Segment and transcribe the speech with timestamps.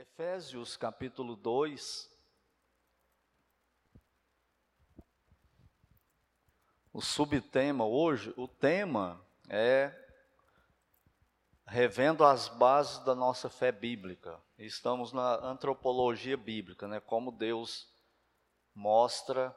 [0.00, 2.10] Efésios capítulo 2.
[6.90, 9.94] O subtema hoje, o tema é
[11.66, 14.40] revendo as bases da nossa fé bíblica.
[14.56, 16.98] Estamos na antropologia bíblica, né?
[16.98, 17.86] Como Deus
[18.74, 19.54] mostra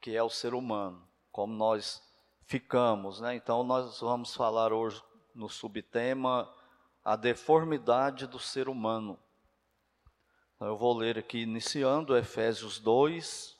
[0.00, 2.02] que é o ser humano, como nós
[2.42, 3.36] ficamos, né?
[3.36, 5.00] Então nós vamos falar hoje
[5.32, 6.52] no subtema
[7.04, 9.16] a deformidade do ser humano.
[10.60, 13.56] Então, eu vou ler aqui iniciando Efésios 2,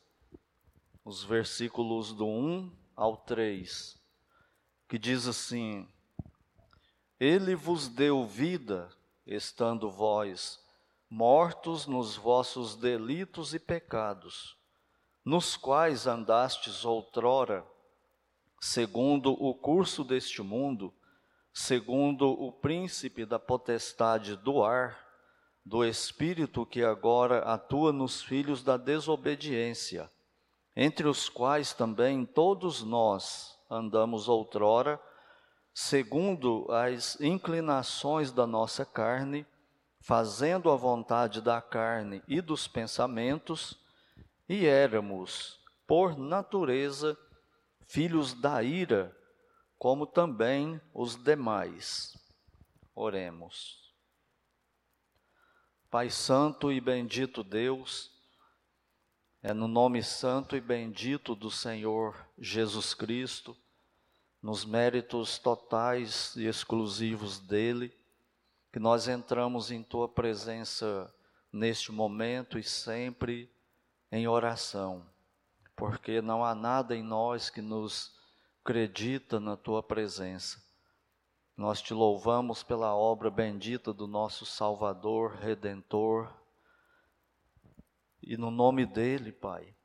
[1.03, 3.99] os versículos do 1 ao 3,
[4.87, 5.89] que diz assim:
[7.19, 8.91] Ele vos deu vida,
[9.27, 10.63] estando vós
[11.09, 14.59] mortos nos vossos delitos e pecados,
[15.25, 17.67] nos quais andastes outrora,
[18.61, 20.93] segundo o curso deste mundo,
[21.51, 25.10] segundo o príncipe da potestade do ar,
[25.65, 30.11] do Espírito que agora atua nos filhos da desobediência,
[30.75, 35.01] entre os quais também todos nós andamos outrora,
[35.73, 39.47] segundo as inclinações da nossa carne,
[40.01, 43.79] fazendo a vontade da carne e dos pensamentos,
[44.49, 47.17] e éramos, por natureza,
[47.87, 49.17] filhos da ira,
[49.79, 52.17] como também os demais.
[52.95, 53.80] Oremos.
[55.91, 58.13] Pai Santo e bendito Deus,
[59.43, 63.57] é no nome santo e bendito do Senhor Jesus Cristo,
[64.41, 67.93] nos méritos totais e exclusivos dele,
[68.73, 71.13] que nós entramos em tua presença
[71.53, 73.51] neste momento e sempre
[74.13, 75.05] em oração,
[75.75, 78.15] porque não há nada em nós que nos
[78.63, 80.63] acredita na tua presença.
[81.61, 86.33] Nós te louvamos pela obra bendita do nosso Salvador, Redentor.
[88.23, 89.77] E no nome dele, Pai,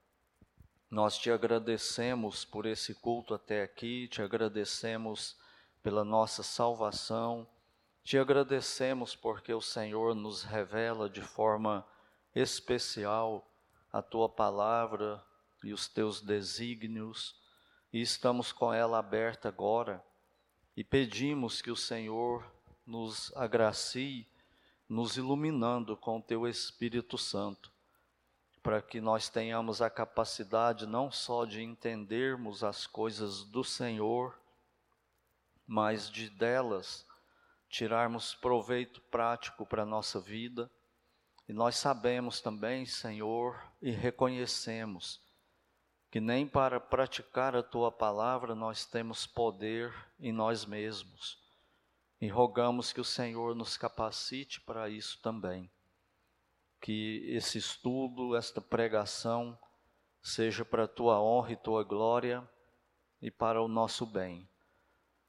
[0.90, 5.38] nós te agradecemos por esse culto até aqui, te agradecemos
[5.84, 7.46] pela nossa salvação,
[8.06, 11.86] te agradecemos porque o Senhor nos revela de forma
[12.34, 13.46] especial
[13.92, 15.22] a tua palavra
[15.62, 17.36] e os teus desígnios,
[17.92, 20.02] e estamos com ela aberta agora
[20.76, 22.46] e pedimos que o Senhor
[22.86, 24.28] nos agracie,
[24.88, 27.72] nos iluminando com o teu Espírito Santo,
[28.62, 34.38] para que nós tenhamos a capacidade não só de entendermos as coisas do Senhor,
[35.66, 37.06] mas de delas
[37.70, 40.70] tirarmos proveito prático para a nossa vida.
[41.48, 45.25] E nós sabemos também, Senhor, e reconhecemos
[46.16, 51.38] que nem para praticar a tua palavra nós temos poder em nós mesmos.
[52.22, 55.70] E rogamos que o Senhor nos capacite para isso também.
[56.80, 59.60] Que esse estudo, esta pregação,
[60.24, 62.50] seja para a tua honra e tua glória
[63.22, 64.48] e para o nosso bem.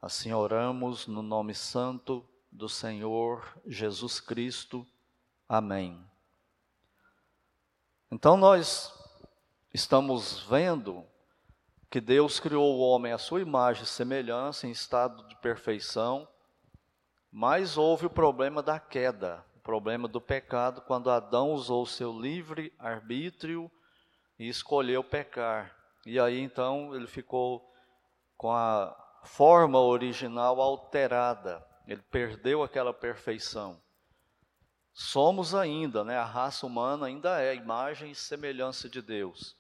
[0.01, 4.87] Assim oramos no nome santo do Senhor Jesus Cristo.
[5.49, 6.01] Amém.
[8.09, 8.96] Então nós
[9.77, 11.05] estamos vendo
[11.91, 16.27] que Deus criou o homem à sua imagem e semelhança, em estado de perfeição,
[17.31, 22.73] mas houve o problema da queda, o problema do pecado, quando Adão usou seu livre
[22.79, 23.71] arbítrio
[24.39, 25.77] e escolheu pecar.
[26.07, 27.71] E aí então ele ficou
[28.35, 33.79] com a forma original alterada, ele perdeu aquela perfeição.
[34.95, 39.55] Somos ainda, né, a raça humana ainda é a imagem e semelhança de Deus.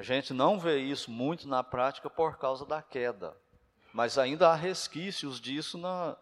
[0.00, 3.36] A gente não vê isso muito na prática por causa da queda,
[3.92, 6.16] mas ainda há resquícios disso na,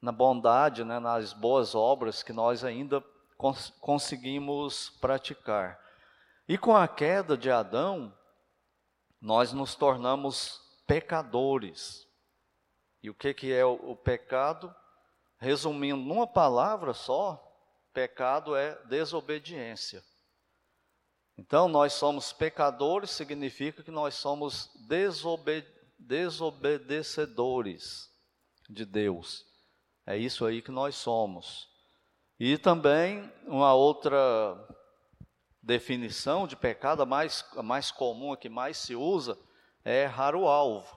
[0.00, 3.04] na bondade, né, nas boas obras que nós ainda
[3.36, 5.78] cons conseguimos praticar.
[6.48, 8.16] E com a queda de Adão,
[9.20, 12.08] nós nos tornamos pecadores.
[13.02, 14.74] E o que, que é o, o pecado?
[15.38, 17.46] Resumindo numa palavra só,
[17.92, 20.02] pecado é desobediência.
[21.38, 25.66] Então, nós somos pecadores, significa que nós somos desobed
[25.98, 28.10] desobedecedores
[28.68, 29.46] de Deus.
[30.06, 31.68] É isso aí que nós somos.
[32.38, 34.18] E também uma outra
[35.62, 39.36] definição de pecado, a mais, a mais comum, a que mais se usa,
[39.84, 40.96] é errar o alvo.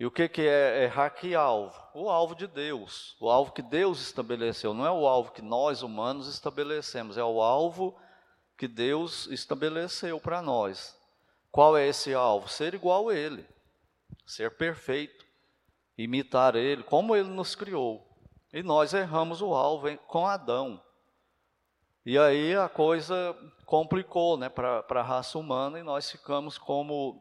[0.00, 1.80] E o que, que é errar que alvo?
[1.94, 5.82] O alvo de Deus, o alvo que Deus estabeleceu, não é o alvo que nós
[5.82, 7.96] humanos estabelecemos, é o alvo
[8.62, 10.96] que Deus estabeleceu para nós.
[11.50, 12.48] Qual é esse alvo?
[12.48, 13.44] Ser igual a Ele,
[14.24, 15.26] ser perfeito,
[15.98, 18.08] imitar Ele, como Ele nos criou.
[18.52, 20.80] E nós erramos o alvo com Adão.
[22.06, 23.36] E aí a coisa
[23.66, 27.20] complicou né, para a raça humana e nós ficamos como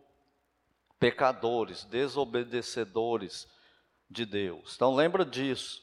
[0.99, 3.47] pecadores, desobedecedores
[4.07, 4.75] de Deus.
[4.75, 5.81] Então lembra disso.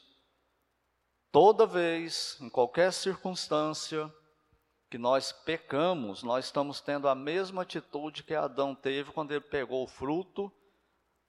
[1.32, 4.08] Toda vez, em qualquer circunstância
[4.88, 9.84] que nós pecamos, nós estamos tendo a mesma atitude que Adão teve quando ele pegou
[9.84, 10.52] o fruto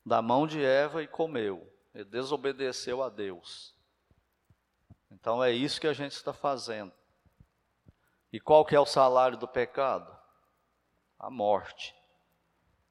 [0.06, 1.72] da mão de Eva e comeu.
[1.94, 3.76] Ele desobedeceu a Deus.
[5.12, 6.94] Então é isso que a gente está fazendo.
[8.32, 10.16] E qual que é o salário do pecado?
[11.18, 11.94] A morte.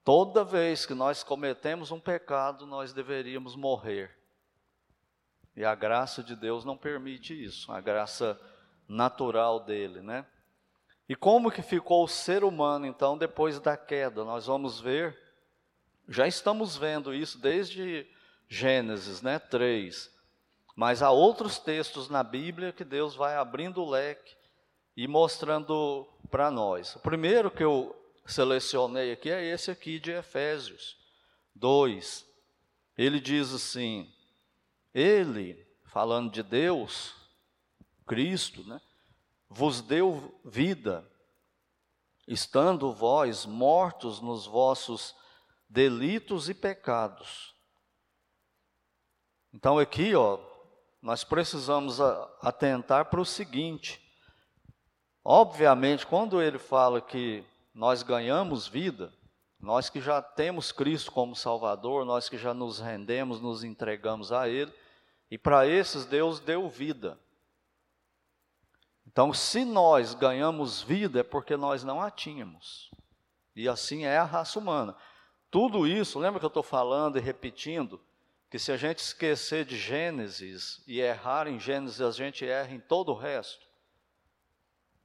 [0.05, 4.19] Toda vez que nós cometemos um pecado, nós deveríamos morrer.
[5.57, 8.41] E a graça de Deus não permite isso, a graça
[8.87, 10.27] natural dele, né?
[11.09, 14.25] E como que ficou o ser humano então depois da queda?
[14.25, 15.19] Nós vamos ver,
[16.07, 18.07] já estamos vendo isso desde
[18.47, 20.11] Gênesis, né, 3.
[20.77, 24.37] Mas há outros textos na Bíblia que Deus vai abrindo o leque
[24.97, 26.95] e mostrando para nós.
[26.97, 27.95] O primeiro que eu
[28.27, 30.97] selecionei aqui é esse aqui de Efésios
[31.55, 32.27] 2.
[32.97, 34.13] Ele diz assim:
[34.95, 37.15] Ele, falando de Deus,
[38.07, 38.81] Cristo, né,
[39.49, 41.09] vos deu vida,
[42.27, 45.15] estando vós mortos nos vossos
[45.69, 47.55] delitos e pecados.
[49.53, 50.39] Então aqui, ó,
[51.01, 52.01] nós precisamos
[52.43, 54.01] atentar para o seguinte:
[55.25, 57.45] obviamente, quando ele fala que
[57.75, 59.13] nós ganhamos vida,
[59.61, 64.49] nós que já temos Cristo como Salvador, nós que já nos rendemos, nos entregamos a
[64.49, 64.73] Ele,
[65.31, 67.19] e para esses Deus deu vida.
[69.19, 72.89] Então, se nós ganhamos vida, é porque nós não a tínhamos.
[73.57, 74.95] E assim é a raça humana.
[75.51, 78.01] Tudo isso, lembra que eu estou falando e repetindo?
[78.49, 82.79] Que se a gente esquecer de Gênesis e errar em Gênesis, a gente erra em
[82.79, 83.67] todo o resto.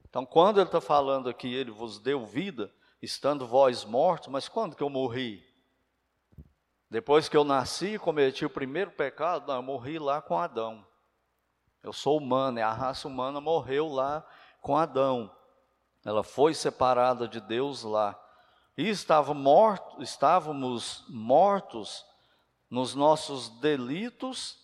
[0.08, 2.72] Então, quando ele está falando aqui, ele vos deu vida,
[3.02, 5.44] estando vós mortos, mas quando que eu morri?
[6.88, 10.86] Depois que eu nasci e cometi o primeiro pecado, não, eu morri lá com Adão.
[11.84, 14.26] Eu sou humano, a raça humana morreu lá
[14.62, 15.30] com Adão.
[16.02, 18.18] Ela foi separada de Deus lá.
[18.74, 22.02] E estava morto, estávamos mortos
[22.70, 24.58] nos nossos delitos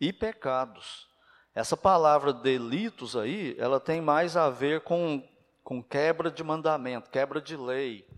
[0.00, 1.06] e pecados.
[1.54, 5.22] Essa palavra delitos aí, ela tem mais a ver com,
[5.62, 8.08] com quebra de mandamento, quebra de lei.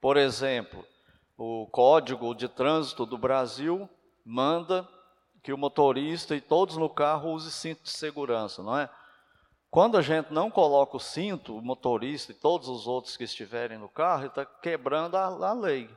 [0.00, 0.84] Por exemplo,
[1.38, 3.88] o Código de Trânsito do Brasil
[4.24, 4.88] manda
[5.44, 8.88] que o motorista e todos no carro use cinto de segurança, não é?
[9.70, 13.76] Quando a gente não coloca o cinto, o motorista e todos os outros que estiverem
[13.76, 15.90] no carro, está quebrando a, a lei,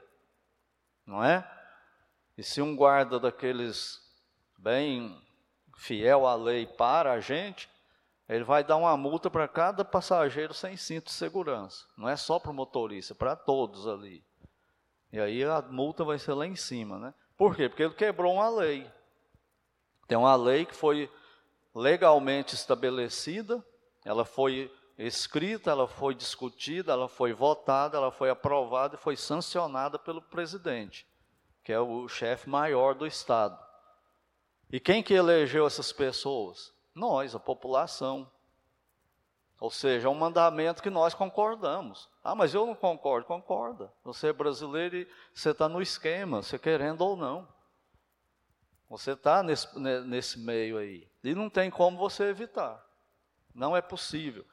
[1.05, 1.49] não é?
[2.37, 4.01] E se um guarda daqueles
[4.57, 5.17] bem
[5.77, 7.69] fiel à lei para a gente,
[8.27, 11.85] ele vai dar uma multa para cada passageiro sem cinto de segurança.
[11.97, 14.21] Não é só para o motorista, é para todos ali.
[15.09, 17.13] E aí a multa vai ser lá em cima, né?
[17.37, 17.69] Por quê?
[17.69, 18.91] Porque ele quebrou uma lei.
[20.07, 21.11] Tem uma lei que foi
[21.75, 23.63] legalmente estabelecida,
[24.05, 29.99] ela foi escrita, ela foi discutida, ela foi votada, ela foi aprovada e foi sancionada
[29.99, 31.05] pelo presidente,
[31.63, 33.57] que é o chefe maior do Estado.
[34.71, 36.73] E quem que elegeu essas pessoas?
[36.95, 38.29] Nós, a população.
[39.59, 42.09] Ou seja, é um mandamento que nós concordamos.
[42.23, 43.25] Ah, mas eu não concordo.
[43.25, 43.91] Concorda.
[44.03, 47.47] Você é brasileiro e você está no esquema, você querendo ou não.
[48.89, 51.07] Você está nesse, nesse meio aí.
[51.23, 52.83] E não tem como você evitar.
[53.53, 54.45] Não é possível.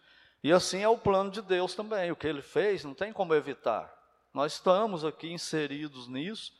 [0.43, 2.11] E assim é o plano de Deus também.
[2.11, 3.93] O que ele fez não tem como evitar.
[4.33, 6.53] Nós estamos aqui inseridos nisso.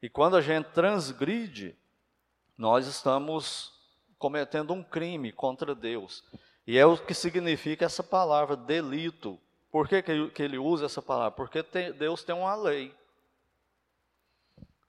[0.00, 1.76] E quando a gente transgride,
[2.56, 3.72] nós estamos
[4.18, 6.24] cometendo um crime contra Deus.
[6.66, 9.38] E é o que significa essa palavra delito.
[9.70, 11.32] Por que, que ele usa essa palavra?
[11.32, 12.94] Porque tem, Deus tem uma lei.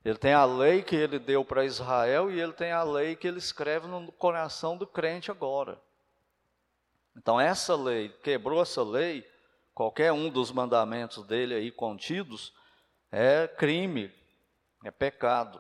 [0.06, 3.28] Ele tem a lei que ele deu para Israel e ele tem a lei que
[3.28, 5.82] ele escreve no coração do crente agora.
[7.18, 9.28] Então, essa lei, quebrou essa lei,
[9.74, 12.54] qualquer um dos mandamentos dele aí contidos,
[13.12, 14.14] é crime,
[14.84, 15.60] é pecado.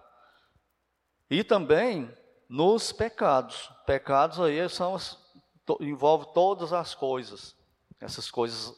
[1.27, 2.15] E também
[2.47, 3.71] nos pecados.
[3.87, 4.95] Pecados aí são
[5.79, 7.55] envolve todas as coisas.
[7.99, 8.75] Essas coisas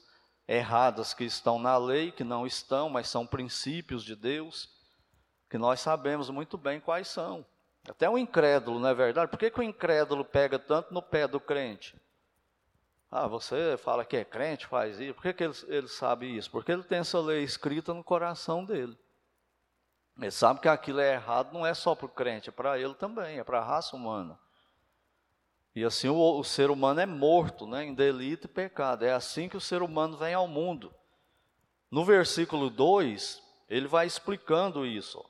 [0.48, 4.77] erradas que estão na lei, que não estão, mas são princípios de Deus,
[5.50, 7.46] que nós sabemos muito bem quais são.
[7.88, 9.30] Até o incrédulo, não é verdade?
[9.32, 11.96] Por que, que o incrédulo pega tanto no pé do crente?
[13.10, 15.14] Ah, você fala que é crente, faz isso.
[15.14, 16.52] Por que, que ele, ele sabe isso?
[16.52, 18.98] Porque ele tem essa lei escrita no coração dele.
[20.20, 22.96] Ele sabe que aquilo é errado, não é só para o crente, é para ele
[22.96, 24.38] também, é para a raça humana.
[25.76, 29.06] E assim o, o, ser humano é morto né, em delito e pecado.
[29.06, 30.92] É assim que o ser humano vem ao mundo.
[31.90, 35.24] No versículo 2, ele vai explicando isso.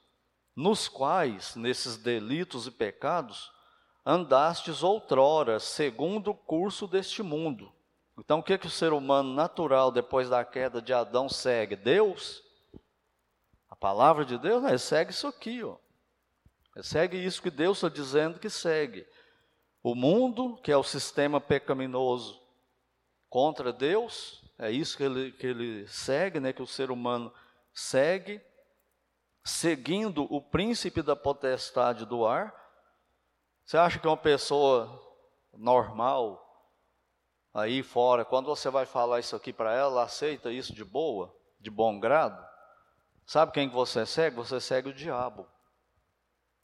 [0.57, 3.51] Nos quais, nesses delitos e pecados,
[4.03, 7.71] andastes outrora, segundo o curso deste mundo.
[8.17, 11.75] Então, o que, que o ser humano natural, depois da queda de Adão, segue?
[11.75, 12.41] Deus?
[13.69, 14.63] A palavra de Deus?
[14.63, 15.77] Ele segue isso aqui, ó.
[16.75, 19.05] Ele segue isso que Deus está dizendo que segue.
[19.83, 22.41] O mundo, que é o sistema pecaminoso
[23.29, 27.31] contra Deus, é isso que ele, que ele segue, né, que o ser humano
[27.71, 28.41] segue,
[29.47, 32.53] seguindo o príncipe da potestade do ar.
[33.63, 35.01] Você acha que uma pessoa
[35.53, 36.43] normal,
[37.53, 41.71] aí fora, quando você vai falar isso aqui para ela, aceita isso de boa, de
[41.71, 42.45] bom grado?
[43.25, 44.35] Sabe quem você segue?
[44.35, 45.47] Você segue o diabo.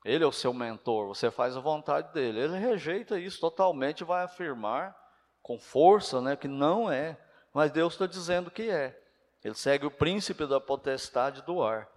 [0.04, 2.42] Ele é o seu mentor, você faz a vontade dele.
[2.42, 4.94] Ele rejeita isso totalmente e vai afirmar
[5.42, 7.18] com força né, que não é,
[7.54, 9.02] mas Deus está dizendo que é.
[9.42, 11.93] Ele segue o príncipe da potestade do ar.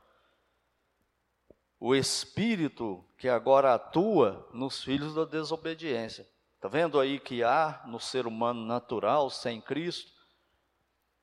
[1.78, 6.26] O espírito que agora atua nos filhos da desobediência.
[6.54, 10.10] Está vendo aí que há no ser humano natural, sem Cristo,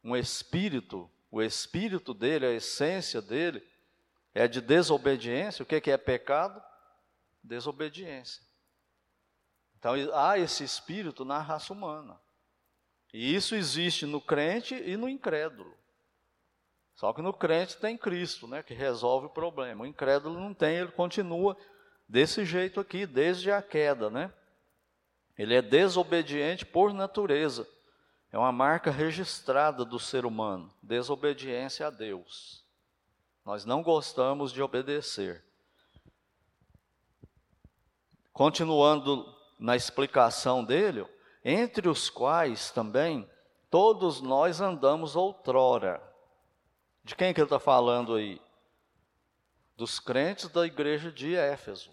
[0.04, 3.66] um espírito, o espírito dele, a essência dele,
[4.34, 5.64] é de desobediência.
[5.64, 6.62] O que é pecado?
[7.44, 8.42] desobediência.
[9.78, 12.18] Então há esse espírito na raça humana.
[13.14, 15.78] E isso existe no crente e no incrédulo.
[16.96, 19.84] Só que no crente tem Cristo, né, que resolve o problema.
[19.84, 21.58] O incrédulo não tem, ele continua
[22.08, 24.32] desse jeito aqui, desde a queda, né?
[25.38, 27.68] Ele é desobediente por natureza.
[28.32, 32.64] É uma marca registrada do ser humano, desobediência a Deus.
[33.46, 35.44] Nós não gostamos de obedecer.
[38.32, 39.26] Continuando
[39.60, 41.06] na explicação dele,
[41.44, 43.30] entre os quais também
[43.70, 46.13] todos nós andamos outrora.
[47.04, 48.42] De quem que ele está falando aí?
[49.76, 51.92] Dos crentes da igreja de Éfeso.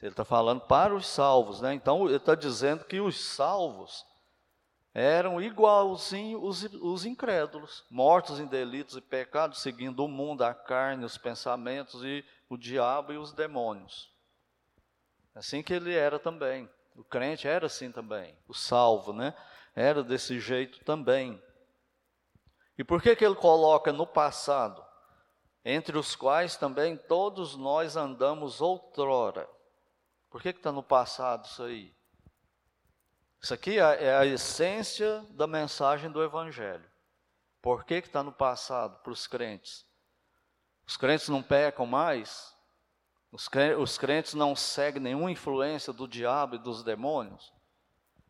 [0.00, 1.74] Ele está falando para os salvos, né?
[1.74, 4.06] Então ele está dizendo que os salvos
[4.94, 11.04] eram igualzinho os, os incrédulos, mortos em delitos e pecados, seguindo o mundo, a carne,
[11.04, 14.10] os pensamentos e o diabo e os demônios.
[15.34, 16.68] Assim que ele era também.
[16.96, 18.36] O crente era assim também.
[18.48, 19.34] O salvo, né?
[19.76, 21.40] Era desse jeito também.
[22.80, 24.82] E por que, que ele coloca no passado?
[25.62, 29.46] Entre os quais também todos nós andamos outrora.
[30.30, 31.94] Por que está no passado isso aí?
[33.38, 36.90] Isso aqui é, é a essência da mensagem do Evangelho.
[37.60, 39.84] Por que está no passado para os crentes?
[40.86, 42.56] Os crentes não pecam mais?
[43.30, 47.52] Os crentes não seguem nenhuma influência do diabo e dos demônios.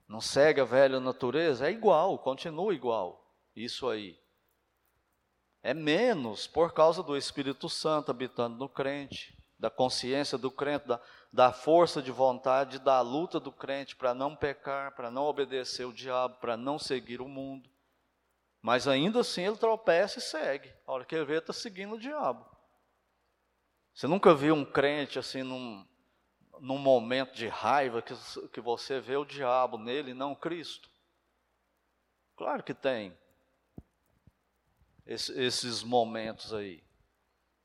[0.08, 1.68] Não segue a velha natureza.
[1.68, 3.32] É igual, continua igual.
[3.54, 4.19] Isso aí.
[5.62, 11.00] É menos por causa do Espírito Santo habitando no crente, da consciência do crente, da,
[11.30, 15.92] da força de vontade, da luta do crente para não pecar, para não obedecer o
[15.92, 17.68] diabo, para não seguir o mundo.
[18.62, 20.72] Mas ainda assim ele tropeça e segue.
[20.86, 22.44] A hora que ele vê, está seguindo o diabo.
[23.94, 25.86] Você nunca viu um crente assim num,
[26.58, 28.14] num momento de raiva que,
[28.52, 30.88] que você vê o diabo nele não Cristo?
[32.36, 33.16] Claro que tem
[35.10, 36.80] Esse, esses momentos aí.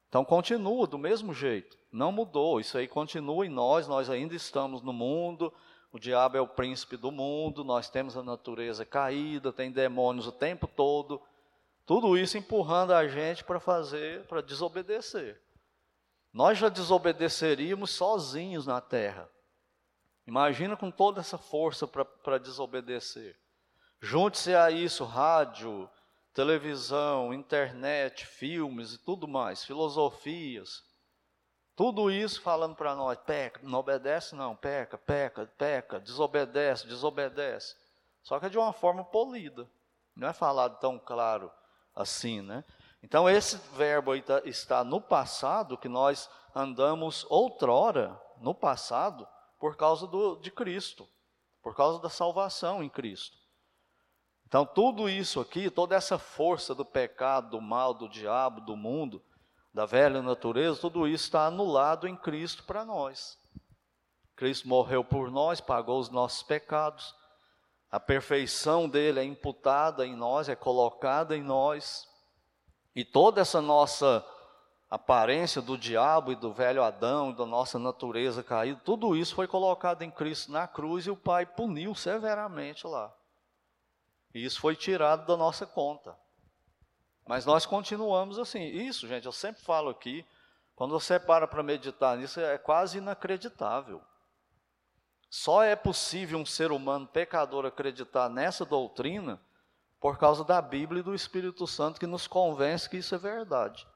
[0.09, 4.81] Então continua do mesmo jeito, não mudou, isso aí continua em nós, nós ainda estamos
[4.81, 5.53] no mundo,
[5.91, 10.31] o diabo é o príncipe do mundo, nós temos a natureza caída, tem demônios o
[10.31, 11.21] tempo todo,
[11.85, 15.39] tudo isso empurrando a gente para fazer, para desobedecer.
[16.33, 19.29] Nós já desobedeceríamos sozinhos na terra.
[20.25, 23.37] Imagina com toda essa força para desobedecer.
[24.01, 25.87] Junte-se a isso rádio,
[26.35, 30.83] televisão, internet, filmes e tudo mais, filosofias.
[31.77, 37.75] Tudo isso falando para nós, peca, não obedece não, peca, peca, peca, desobedece, desobedece.
[38.21, 39.67] Só que é de uma forma polida.
[40.13, 41.49] Não é falado tão claro
[41.95, 42.65] assim, né?
[43.01, 49.27] Então, esse verbo tá, está no passado, que nós andamos outrora, no passado,
[49.59, 51.07] por causa do, de Cristo,
[51.61, 53.37] por causa da salvação em Cristo.
[54.47, 59.21] Então, tudo isso aqui, toda essa força do pecado, do mal, do diabo, do mundo,
[59.73, 63.37] da velha natureza, tudo isso está anulado em Cristo para nós.
[64.35, 67.15] Cristo morreu por nós, pagou os nossos pecados,
[67.91, 72.07] a perfeição dele é imputada em nós, é colocada em nós.
[72.95, 74.25] E toda essa nossa
[74.89, 80.01] aparência do diabo e do velho Adão, da nossa natureza caída, tudo isso foi colocado
[80.01, 83.13] em Cristo na cruz e o Pai puniu severamente lá.
[84.35, 86.13] E isso foi tirado da nossa conta.
[87.25, 88.61] Mas nós continuamos assim.
[88.63, 90.25] Isso, gente, eu sempre falo aqui,
[90.75, 94.01] quando você para para meditar nisso, é quase inacreditável.
[95.29, 99.39] Só é possível um ser humano pecador acreditar nessa doutrina
[100.01, 103.87] por causa da Bíblia e do Espírito Santo que nos convence que isso é verdade.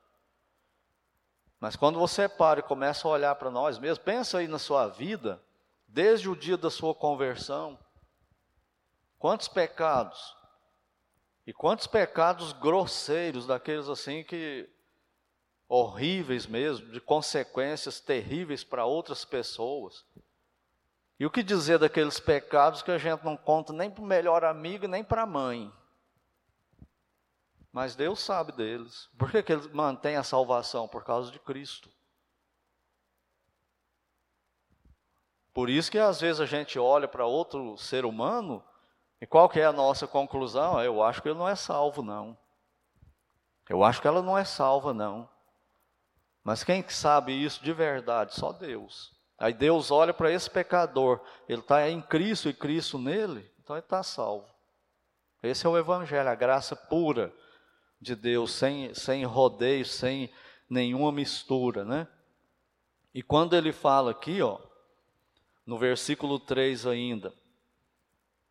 [1.60, 4.88] Mas quando você para e começa a olhar para nós mesmos, pensa aí na sua
[4.88, 5.44] vida,
[5.86, 7.78] desde o dia da sua conversão,
[9.20, 10.36] quantos pecados,
[11.46, 14.68] e quantos pecados grosseiros, daqueles assim que
[15.68, 20.06] horríveis mesmo, de consequências terríveis para outras pessoas.
[21.20, 24.46] E o que dizer daqueles pecados que a gente não conta nem para o melhor
[24.46, 25.72] amigo nem para a mãe?
[27.72, 29.10] Mas Deus sabe deles.
[29.18, 30.88] Por que, que Ele mantém a salvação?
[30.88, 31.90] Por causa de Cristo.
[35.54, 38.64] Por isso que às vezes a gente olha para outro ser humano
[39.22, 40.82] e qual que é a nossa conclusão?
[40.82, 42.38] Eu acho que ele não é salvo, não.
[43.70, 45.30] Eu acho que ela não é salva, não.
[46.44, 48.34] Mas quem sabe isso de verdade?
[48.34, 49.14] Só Deus.
[49.38, 53.86] Aí Deus olha para esse pecador, ele está em Cristo e Cristo nele, então ele
[53.86, 54.48] está salvo.
[55.42, 57.34] Esse é o Evangelho, a graça pura
[58.02, 60.30] de Deus, sem, sem rodeio, sem
[60.70, 62.08] nenhuma mistura, né?
[63.14, 64.60] E quando ele fala aqui, ó,
[65.66, 67.34] no versículo 3 ainda,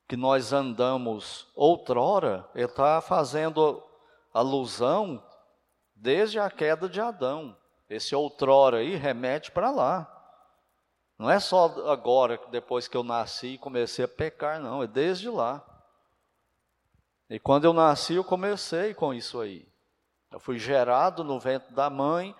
[0.09, 3.83] que nós andamos outrora, ele está fazendo
[4.33, 5.23] alusão
[5.95, 7.55] desde a queda de Adão.
[7.91, 10.15] Esse outrora aí remete para lá.
[11.19, 15.29] Não é só agora, depois que eu nasci e comecei a pecar, não, é desde
[15.29, 15.63] lá.
[17.29, 19.69] E quando eu nasci, eu comecei com isso aí.
[20.31, 22.35] Eu fui gerado no ventre da mãe,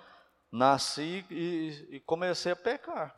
[0.51, 3.15] nasci e, e comecei a pecar.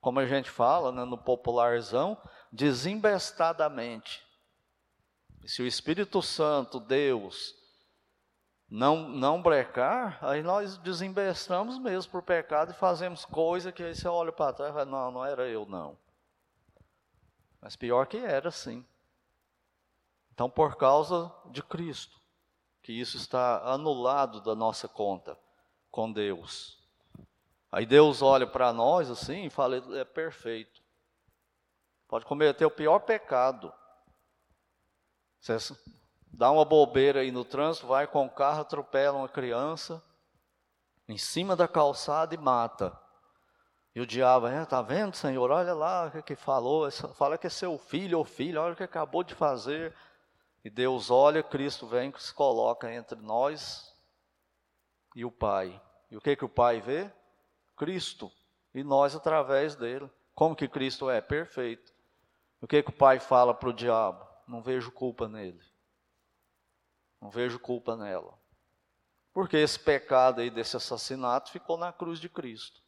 [0.00, 2.18] Como a gente fala né, no popularzão,
[2.50, 4.22] desembestadamente.
[5.44, 7.54] E se o Espírito Santo, Deus,
[8.68, 14.06] não, não brecar, aí nós desembestamos mesmo por pecado e fazemos coisa que aí você
[14.06, 15.96] olha para trás e fala, não, não era eu não.
[17.60, 18.84] Mas pior que era, sim.
[20.32, 22.18] Então, por causa de Cristo,
[22.82, 25.36] que isso está anulado da nossa conta
[25.90, 26.78] com Deus.
[27.70, 30.79] Aí Deus olha para nós assim e fala: é perfeito.
[32.10, 33.72] Pode cometer o pior pecado.
[35.40, 35.56] Você
[36.26, 40.02] dá uma bobeira aí no trânsito, vai com o carro, atropela uma criança
[41.08, 42.98] em cima da calçada e mata.
[43.94, 45.52] E o diabo, é, tá vendo, Senhor?
[45.52, 48.76] Olha lá o que, que falou, fala que é seu filho ou filha, olha o
[48.76, 49.94] que acabou de fazer.
[50.64, 53.96] E Deus olha, Cristo vem, se coloca entre nós
[55.14, 55.80] e o Pai.
[56.10, 57.08] E o que que o Pai vê?
[57.76, 58.32] Cristo.
[58.74, 60.10] E nós através dele.
[60.34, 61.20] Como que Cristo é?
[61.20, 61.99] Perfeito.
[62.60, 64.26] O que que o Pai fala para o diabo?
[64.46, 65.62] Não vejo culpa nele.
[67.20, 68.38] Não vejo culpa nela.
[69.32, 72.82] Porque esse pecado aí desse assassinato ficou na cruz de Cristo.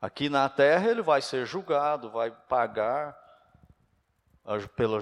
[0.00, 3.16] Aqui na terra ele vai ser julgado, vai pagar
[4.74, 4.98] pela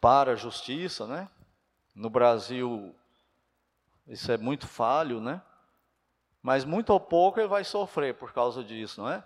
[0.00, 1.28] para a justiça, né?
[1.94, 2.94] No Brasil,
[4.06, 5.42] isso é muito falho, né?
[6.42, 9.24] Mas muito ou pouco ele vai sofrer por causa disso, não é?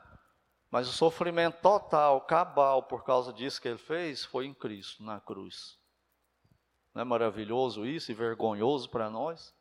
[0.71, 5.19] Mas o sofrimento total, cabal, por causa disso que ele fez, foi em Cristo, na
[5.21, 5.79] cruz.
[6.95, 9.55] Não é maravilhoso isso e vergonhoso para nós?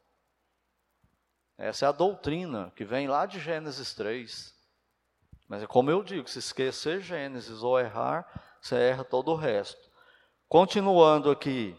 [1.57, 4.55] Essa é a doutrina que vem lá de Gênesis 3.
[5.47, 9.89] Mas é como eu digo, se esquecer Gênesis ou errar, você erra todo o resto.
[10.49, 11.77] Continuando aqui.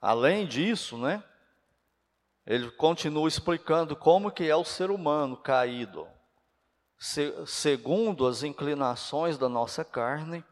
[0.00, 1.24] Além disso, né?
[2.46, 6.06] Ele continua explicando como que é o ser humano caído,
[6.98, 10.44] se, segundo as inclinações da nossa carne.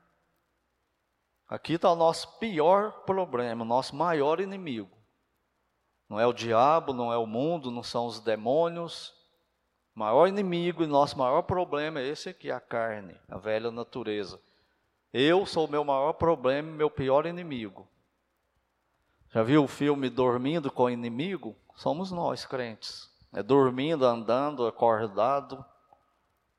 [1.46, 4.96] Aqui está o nosso pior problema, nosso maior inimigo.
[6.08, 9.14] Não é o diabo, não é o mundo, não são os demônios.
[9.94, 14.40] O maior inimigo e nosso maior problema é esse aqui, a carne, a velha natureza.
[15.12, 17.86] Eu sou o meu maior problema e meu pior inimigo.
[19.32, 21.56] Já viu o filme Dormindo com o Inimigo?
[21.74, 23.10] Somos nós, crentes.
[23.32, 25.64] É dormindo, andando, acordado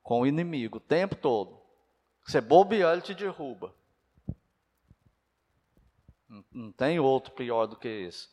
[0.01, 1.61] com o inimigo o tempo todo.
[2.25, 3.73] Você bobear, ele te derruba.
[6.51, 8.29] Não tem outro pior do que esse.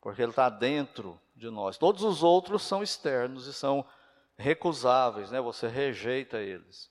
[0.00, 1.78] Porque ele está dentro de nós.
[1.78, 3.84] Todos os outros são externos e são
[4.36, 5.40] recusáveis, né?
[5.40, 6.90] Você rejeita eles.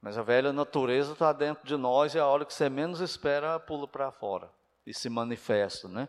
[0.00, 3.58] Mas a velha natureza está dentro de nós e a hora que você menos espera,
[3.60, 4.50] pula para fora
[4.84, 6.08] e se manifesta, né?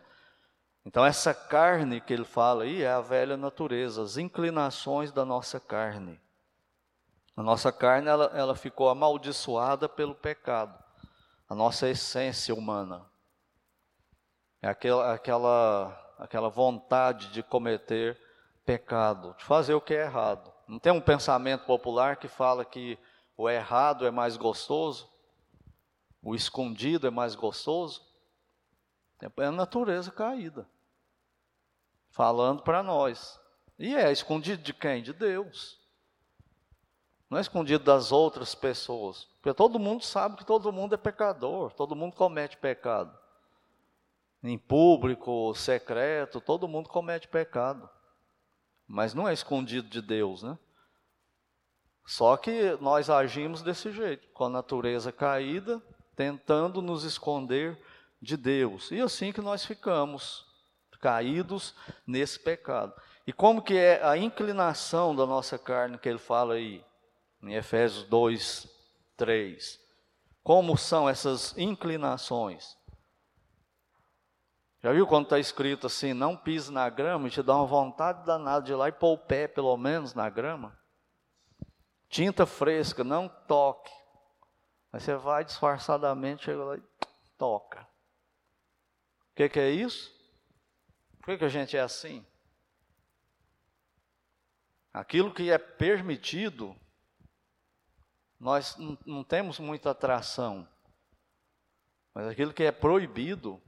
[0.86, 5.58] Então, essa carne que ele fala aí é a velha natureza, as inclinações da nossa
[5.58, 6.20] carne.
[7.36, 10.78] A nossa carne ela, ela ficou amaldiçoada pelo pecado,
[11.48, 13.04] a nossa essência humana.
[14.62, 18.18] É aquela, aquela, aquela vontade de cometer
[18.64, 20.52] pecado, de fazer o que é errado.
[20.68, 22.98] Não tem um pensamento popular que fala que
[23.36, 25.10] o errado é mais gostoso,
[26.22, 28.02] o escondido é mais gostoso?
[29.20, 30.68] É a natureza caída,
[32.14, 33.38] falando para nós.
[33.78, 35.02] E é escondido de quem?
[35.02, 35.78] De Deus.
[37.28, 39.24] Não é escondido das outras pessoas.
[39.42, 43.16] Porque todo mundo sabe que todo mundo é pecador, todo mundo comete pecado.
[44.42, 47.90] Em público, secreto, todo mundo comete pecado.
[48.86, 50.56] Mas não é escondido de Deus, né?
[52.06, 55.82] Só que nós agimos desse jeito, com a natureza caída,
[56.14, 57.82] tentando nos esconder
[58.20, 58.90] de Deus.
[58.90, 60.53] E assim que nós ficamos
[61.04, 61.74] caídos
[62.06, 62.94] nesse pecado.
[63.26, 66.82] E como que é a inclinação da nossa carne que ele fala aí
[67.42, 68.66] em Efésios 2,
[69.14, 69.78] 3?
[70.42, 72.74] Como são essas inclinações?
[74.82, 78.24] Já viu quando está escrito assim, não pise na grama, e te dá uma vontade
[78.24, 80.78] danada de ir lá e pôr o pé, pelo menos, na grama?
[82.08, 83.92] Tinta fresca, não toque.
[84.90, 86.82] Aí você vai disfarçadamente, chega lá e
[87.36, 87.82] toca.
[89.32, 90.13] O que, que, é isso?
[91.24, 92.22] Por que, que a gente é assim?
[94.92, 96.76] Aquilo que é permitido,
[98.38, 100.68] nós não temos muita atração.
[102.12, 103.58] Mas aquilo que é proibido,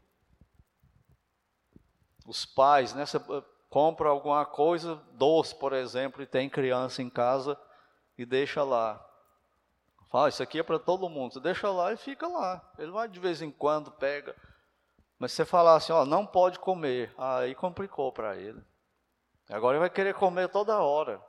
[2.27, 3.07] os pais, né?
[3.07, 7.59] Você eh, compra alguma coisa doce, por exemplo, e tem criança em casa
[8.19, 9.03] e deixa lá.
[10.11, 11.33] Fala, isso aqui é para todo mundo.
[11.33, 12.71] Você deixa lá e fica lá.
[12.79, 14.37] Ele vai de vez em quando, pega.
[15.19, 18.63] Mas você falar assim, ó, não pode comer, aí complicou para ele.
[19.49, 21.21] Agora ele vai querer comer toda hora.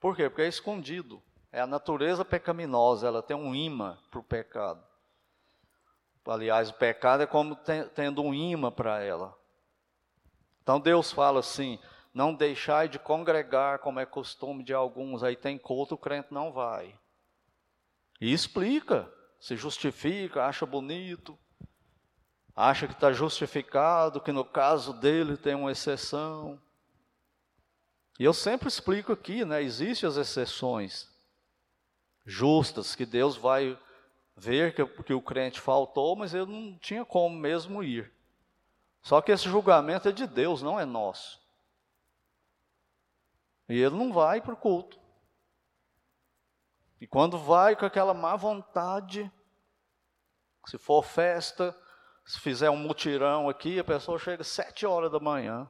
[0.00, 0.28] Por quê?
[0.28, 1.22] Porque é escondido.
[1.50, 4.82] É a natureza pecaminosa, ela tem um imã para o pecado.
[6.26, 7.56] Aliás, o pecado é como
[7.94, 9.34] tendo um imã para ela.
[10.62, 11.78] Então Deus fala assim:
[12.12, 16.52] não deixai de congregar, como é costume de alguns, aí tem culto, o crente não
[16.52, 16.94] vai.
[18.20, 19.10] E explica,
[19.40, 21.38] se justifica, acha bonito,
[22.58, 26.60] acha que está justificado, que no caso dele tem uma exceção.
[28.18, 29.62] E eu sempre explico aqui, né?
[29.62, 31.08] Existem as exceções
[32.26, 33.78] justas que Deus vai
[34.36, 38.12] ver que, que o crente faltou, mas ele não tinha como mesmo ir.
[39.02, 41.40] Só que esse julgamento é de Deus, não é nosso.
[43.68, 44.98] E ele não vai para o culto.
[47.00, 49.30] E quando vai com aquela má vontade,
[50.66, 51.72] se for festa,
[52.28, 55.66] se fizer um mutirão aqui, a pessoa chega sete horas da manhã.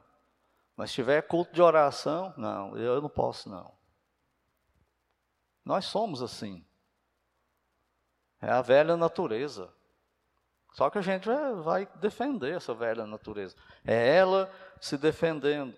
[0.75, 3.73] Mas se tiver culto de oração, não, eu não posso não.
[5.63, 6.65] Nós somos assim.
[8.41, 9.73] É a velha natureza.
[10.73, 11.29] Só que a gente
[11.63, 13.55] vai defender essa velha natureza.
[13.85, 15.73] É ela se defendendo.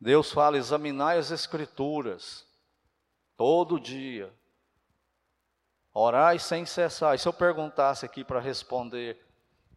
[0.00, 2.46] Deus fala: examinai as Escrituras
[3.36, 4.32] todo dia.
[5.92, 7.16] Orai sem cessar.
[7.16, 9.20] E se eu perguntasse aqui para responder,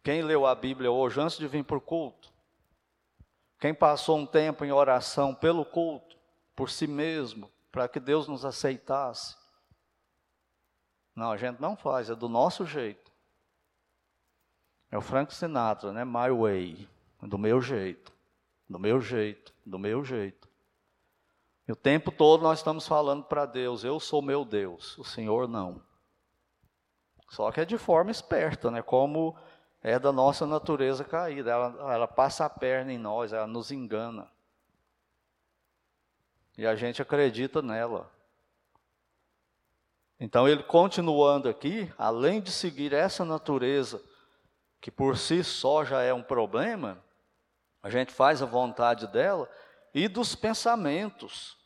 [0.06, 2.32] quem leu a Bíblia hoje antes de vir para o culto?
[3.58, 6.16] Quem passou um tempo em oração pelo culto,
[6.54, 9.36] por si mesmo, para que Deus nos aceitasse?
[11.12, 13.10] Não, a gente não faz, é do nosso jeito.
[14.92, 16.04] É o Frank Sinatra, né?
[16.04, 16.88] My way,
[17.20, 18.12] do meu jeito,
[18.70, 20.48] do meu jeito, do meu jeito.
[21.66, 25.48] E o tempo todo nós estamos falando para Deus, eu sou meu Deus, o Senhor
[25.48, 25.82] não.
[27.28, 28.82] Só que é de forma esperta, né?
[28.82, 29.36] Como
[29.86, 34.28] é da nossa natureza caída, ela, ela passa a perna em nós, ela nos engana.
[36.58, 38.10] E a gente acredita nela.
[40.18, 44.02] Então ele continuando aqui, além de seguir essa natureza
[44.80, 47.00] que por si só já é um problema,
[47.80, 49.48] a gente faz a vontade dela,
[49.94, 51.56] e dos pensamentos.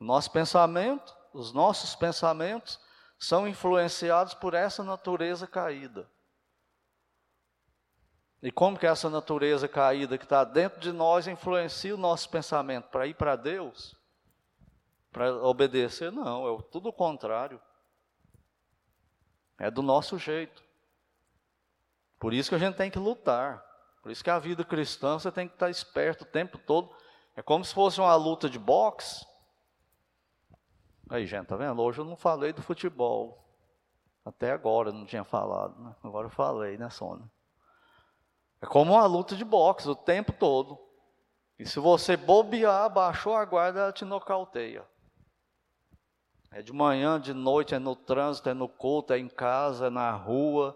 [0.00, 2.80] Nosso pensamento, os nossos pensamentos
[3.20, 6.12] são influenciados por essa natureza caída.
[8.44, 12.90] E como que essa natureza caída que está dentro de nós influencia o nosso pensamento
[12.90, 13.96] para ir para Deus?
[15.10, 16.12] Para obedecer?
[16.12, 17.58] Não, é tudo o contrário.
[19.58, 20.62] É do nosso jeito.
[22.20, 23.64] Por isso que a gente tem que lutar.
[24.02, 26.94] Por isso que a vida cristã você tem que estar esperto o tempo todo.
[27.34, 29.26] É como se fosse uma luta de boxe.
[31.08, 31.80] Aí, gente, tá vendo?
[31.80, 33.42] Hoje eu não falei do futebol.
[34.22, 35.96] Até agora eu não tinha falado, né?
[36.02, 37.32] Agora eu falei, né, Sônia?
[38.64, 40.78] É como uma luta de boxe o tempo todo.
[41.58, 44.82] E se você bobear, baixou a guarda, ela te nocauteia.
[46.50, 49.90] É de manhã, de noite, é no trânsito, é no culto, é em casa, é
[49.90, 50.74] na rua,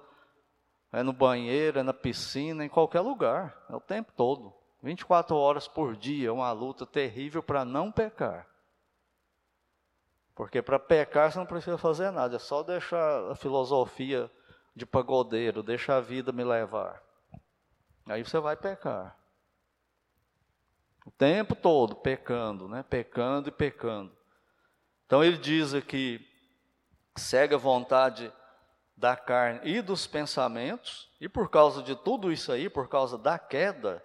[0.93, 3.57] é no banheiro, é na piscina, em qualquer lugar.
[3.71, 4.53] É o tempo todo.
[4.83, 8.47] 24 horas por dia, uma luta terrível para não pecar.
[10.35, 14.31] Porque para pecar você não precisa fazer nada, é só deixar a filosofia
[14.77, 17.08] de pagodeiro, deixar a vida me levar.
[18.09, 19.17] Aí você vai pecar.
[21.05, 22.83] O tempo todo pecando, né?
[22.83, 24.17] Pecando e pecando.
[25.07, 26.27] Então ele diz aqui:
[27.17, 28.33] segue a vontade
[28.97, 33.39] da carne e dos pensamentos, e por causa de tudo isso aí, por causa da
[33.39, 34.05] queda,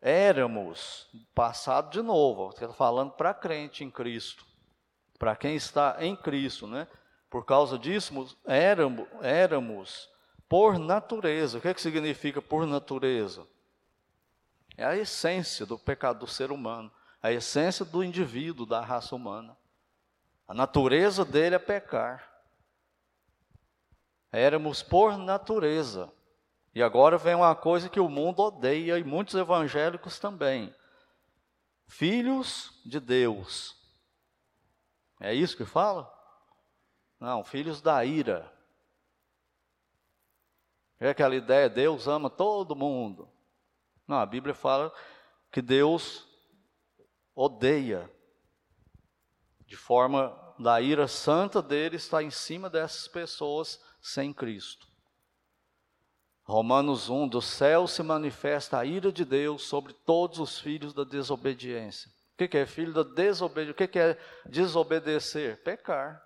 [0.00, 4.46] éramos, passado de novo, está falando para crente em Cristo,
[5.18, 6.86] para quem está em Cristo, né?
[7.28, 10.11] Por causa disso, éramos, éramos
[10.52, 11.56] por natureza.
[11.56, 13.46] O que, é que significa por natureza?
[14.76, 19.56] É a essência do pecado do ser humano, a essência do indivíduo, da raça humana.
[20.46, 22.30] A natureza dele é pecar.
[24.30, 26.12] Éramos por natureza.
[26.74, 30.74] E agora vem uma coisa que o mundo odeia e muitos evangélicos também.
[31.86, 33.74] Filhos de Deus.
[35.18, 36.12] É isso que fala?
[37.18, 38.52] Não, filhos da ira.
[41.02, 43.28] É aquela ideia, Deus ama todo mundo.
[44.06, 44.92] Não, a Bíblia fala
[45.50, 46.28] que Deus
[47.34, 48.08] odeia,
[49.66, 54.86] de forma da ira santa dele está em cima dessas pessoas sem Cristo.
[56.44, 61.02] Romanos 1: Do céu se manifesta a ira de Deus sobre todos os filhos da
[61.02, 62.12] desobediência.
[62.34, 63.72] O que é filho da desobediência?
[63.72, 65.64] O que é desobedecer?
[65.64, 66.22] Pecar.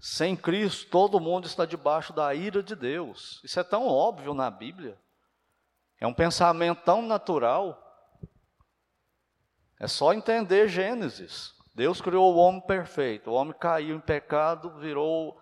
[0.00, 3.40] Sem Cristo, todo mundo está debaixo da ira de Deus.
[3.42, 4.96] Isso é tão óbvio na Bíblia.
[6.00, 7.84] É um pensamento tão natural.
[9.80, 11.52] É só entender Gênesis.
[11.74, 13.30] Deus criou o homem perfeito.
[13.30, 15.40] O homem caiu em pecado, virou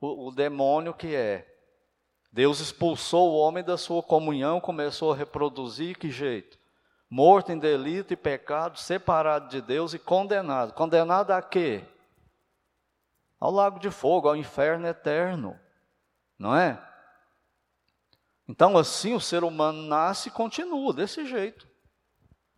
[0.00, 1.50] o, o demônio que é.
[2.30, 6.58] Deus expulsou o homem da sua comunhão, começou a reproduzir, que jeito?
[7.08, 10.72] Morto em delito e pecado, separado de Deus e condenado.
[10.72, 11.84] Condenado a quê?
[13.44, 15.60] Ao lago de fogo, ao inferno eterno.
[16.38, 16.82] Não é?
[18.48, 21.68] Então, assim, o ser humano nasce e continua desse jeito.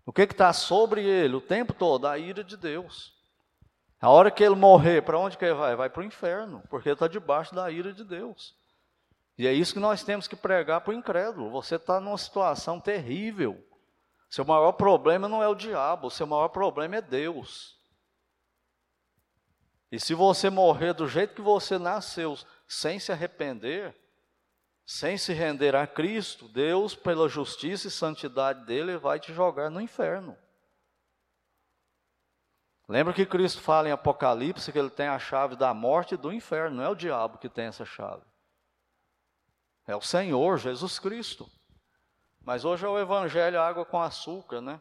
[0.05, 2.07] O que está sobre ele o tempo todo?
[2.07, 3.13] A ira de Deus.
[4.01, 5.75] A hora que ele morrer, para onde que ele vai?
[5.75, 8.55] Vai para o inferno, porque ele está debaixo da ira de Deus.
[9.37, 11.51] E é isso que nós temos que pregar para o incrédulo.
[11.51, 13.61] Você está numa situação terrível.
[14.31, 17.76] Seu maior problema não é o diabo, seu maior problema é Deus.
[19.91, 23.95] E se você morrer do jeito que você nasceu, sem se arrepender,
[24.85, 29.81] sem se render a Cristo, Deus, pela justiça e santidade dele, vai te jogar no
[29.81, 30.37] inferno.
[32.89, 36.33] Lembra que Cristo fala em Apocalipse que ele tem a chave da morte e do
[36.33, 38.23] inferno, não é o diabo que tem essa chave.
[39.87, 41.51] É o Senhor Jesus Cristo.
[42.41, 44.81] Mas hoje é o evangelho água com açúcar, né?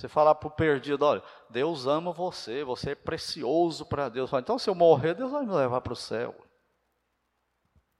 [0.00, 4.32] Você falar para o perdido, olha, Deus ama você, você é precioso para Deus.
[4.32, 6.34] Então, se eu morrer, Deus vai me levar para o céu.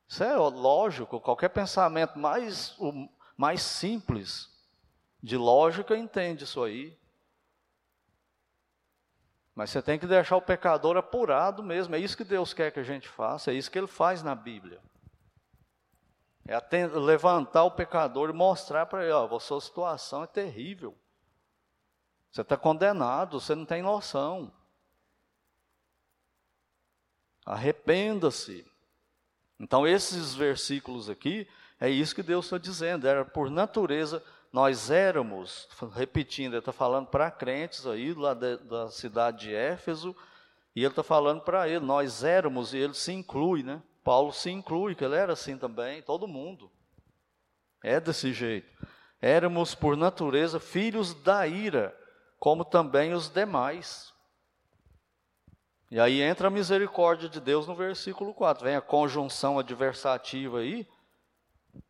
[0.08, 2.74] Isso é lógico, qualquer pensamento mais,
[3.36, 4.48] mais simples
[5.22, 6.98] de lógica entende isso aí.
[9.54, 11.94] Mas você tem que deixar o pecador apurado mesmo.
[11.94, 14.34] É isso que Deus quer que a gente faça, é isso que ele faz na
[14.34, 14.80] Bíblia.
[16.48, 16.56] É
[16.98, 20.96] levantar o pecador e mostrar para ele: ó, a sua situação é terrível.
[22.32, 24.52] Você está condenado, você não tem noção.
[27.44, 28.64] Arrependa-se.
[29.58, 31.48] Então, esses versículos aqui,
[31.80, 33.06] é isso que Deus está dizendo.
[33.06, 38.88] Era por natureza, nós éramos, repetindo, ele está falando para crentes aí, lá de, da
[38.90, 40.14] cidade de Éfeso,
[40.74, 43.82] e ele está falando para ele, nós éramos, e ele se inclui, né?
[44.04, 46.70] Paulo se inclui, que ele era assim também, todo mundo.
[47.82, 48.68] É desse jeito.
[49.20, 51.96] Éramos, por natureza, filhos da ira,
[52.40, 54.12] como também os demais.
[55.90, 58.64] E aí entra a misericórdia de Deus no versículo 4.
[58.64, 60.88] Vem a conjunção adversativa aí,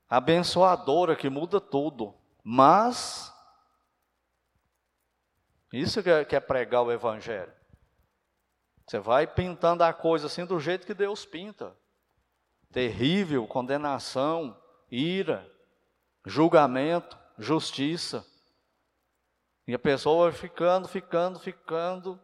[0.09, 2.15] abençoadora, que muda tudo.
[2.45, 3.33] Mas,
[5.73, 7.53] isso que é, que é pregar o Evangelho.
[8.87, 11.75] Você vai pintando a coisa assim do jeito que Deus pinta
[12.73, 14.57] terrível, condenação,
[14.91, 15.51] ira,
[16.25, 18.25] julgamento, justiça.
[19.71, 22.21] E a pessoa vai ficando, ficando, ficando.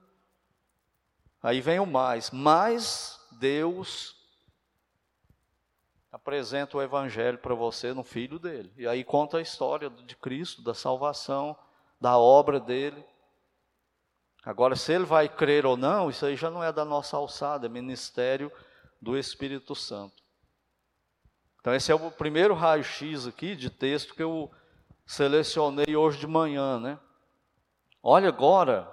[1.41, 2.33] Aí vem o mais.
[2.33, 4.17] Mas Deus,
[6.11, 8.73] apresenta o evangelho para você no filho dele.
[8.77, 11.57] E aí conta a história de Cristo, da salvação,
[12.01, 13.07] da obra dele.
[14.45, 17.67] Agora, se ele vai crer ou não, isso aí já não é da nossa alçada,
[17.67, 18.51] é ministério
[19.01, 20.21] do Espírito Santo.
[21.61, 24.51] Então, esse é o primeiro raio-x aqui de texto que eu
[25.07, 26.99] selecionei hoje de manhã, né?
[28.09, 28.89] Olha agora,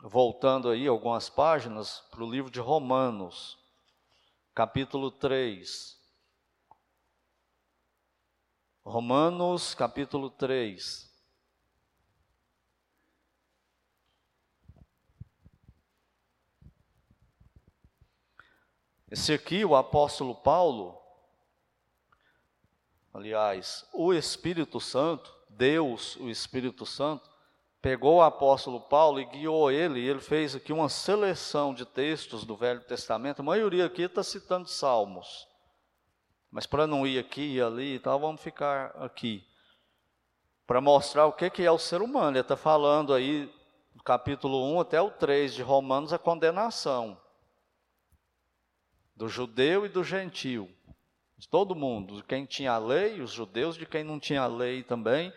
[0.00, 3.58] voltando aí algumas páginas, para o livro de Romanos,
[4.54, 6.00] capítulo 3.
[8.82, 11.14] Romanos, capítulo 3.
[19.10, 20.98] Esse aqui, o apóstolo Paulo,
[23.12, 27.33] aliás, o Espírito Santo, Deus, o Espírito Santo,
[27.84, 32.42] pegou o apóstolo Paulo e guiou ele, e ele fez aqui uma seleção de textos
[32.46, 35.46] do Velho Testamento, a maioria aqui está citando Salmos,
[36.50, 39.46] mas para não ir aqui e ali e tal, vamos ficar aqui,
[40.66, 43.52] para mostrar o que, que é o ser humano, ele está falando aí,
[43.94, 47.20] do capítulo 1 até o 3 de Romanos, a condenação,
[49.14, 50.74] do judeu e do gentio,
[51.36, 55.30] de todo mundo, de quem tinha lei, os judeus, de quem não tinha lei também.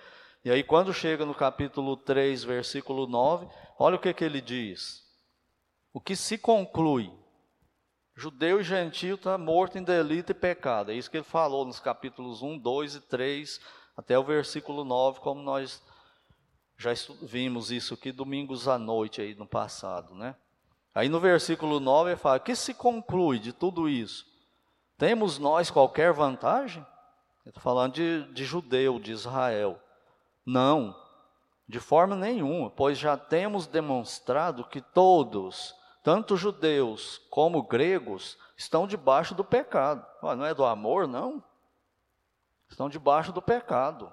[0.47, 5.03] E aí, quando chega no capítulo 3, versículo 9, olha o que, que ele diz.
[5.91, 7.12] O que se conclui?
[8.15, 10.89] Judeu e gentio está morto em delito e pecado.
[10.89, 13.60] É isso que ele falou nos capítulos 1, 2 e 3,
[13.97, 15.83] até o versículo 9, como nós
[16.77, 20.33] já vimos isso aqui domingos à noite aí no passado, né?
[20.95, 24.25] Aí no versículo 9 ele fala: que se conclui de tudo isso?
[24.97, 26.88] Temos nós qualquer vantagem?
[27.41, 29.83] Ele está falando de, de judeu, de Israel.
[30.49, 30.95] Não,
[31.67, 39.36] de forma nenhuma, pois já temos demonstrado que todos, tanto judeus como gregos, estão debaixo
[39.36, 40.07] do pecado.
[40.23, 41.43] Não é do amor, não.
[42.69, 44.10] Estão debaixo do pecado.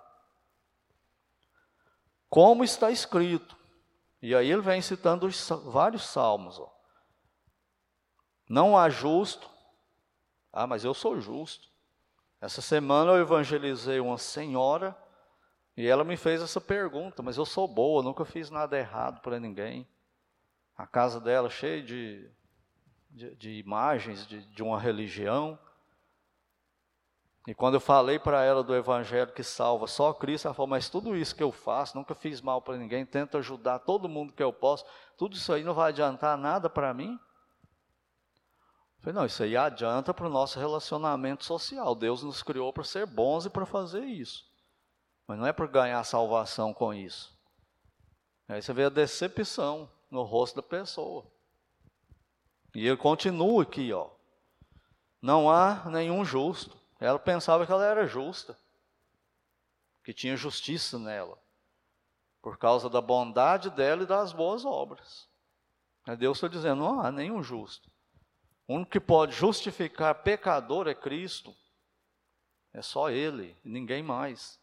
[2.29, 3.57] Como está escrito.
[4.21, 5.29] E aí ele vem citando
[5.71, 6.59] vários salmos.
[6.59, 6.69] Ó.
[8.49, 9.49] Não há justo.
[10.53, 11.69] Ah, mas eu sou justo.
[12.41, 14.97] Essa semana eu evangelizei uma senhora
[15.77, 19.41] e ela me fez essa pergunta, mas eu sou boa, nunca fiz nada errado para
[19.41, 19.87] ninguém.
[20.77, 22.31] A casa dela cheia de,
[23.11, 25.59] de, de imagens de, de uma religião.
[27.47, 30.89] E quando eu falei para ela do evangelho que salva só Cristo, ela falou: Mas
[30.89, 34.43] tudo isso que eu faço, nunca fiz mal para ninguém, tento ajudar todo mundo que
[34.43, 34.85] eu posso,
[35.19, 37.19] tudo isso aí não vai adiantar nada para mim?
[39.05, 41.95] Falei, não, isso aí adianta para o nosso relacionamento social.
[41.95, 44.54] Deus nos criou para ser bons e para fazer isso.
[45.27, 47.35] Mas não é para ganhar salvação com isso.
[48.49, 51.27] Aí você vê a decepção no rosto da pessoa.
[52.75, 54.11] E ele continua aqui, ó.
[55.23, 56.77] Não há nenhum justo.
[57.01, 58.59] Ela pensava que ela era justa,
[60.05, 61.39] que tinha justiça nela,
[62.43, 65.29] por causa da bondade dela e das boas obras.
[66.19, 67.91] Deus está dizendo: não há nenhum justo.
[68.67, 71.55] O único que pode justificar pecador é Cristo.
[72.73, 74.61] É só Ele, ninguém mais.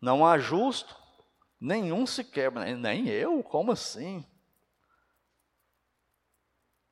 [0.00, 0.96] Não há justo,
[1.60, 4.24] nenhum sequer, nem eu, como assim?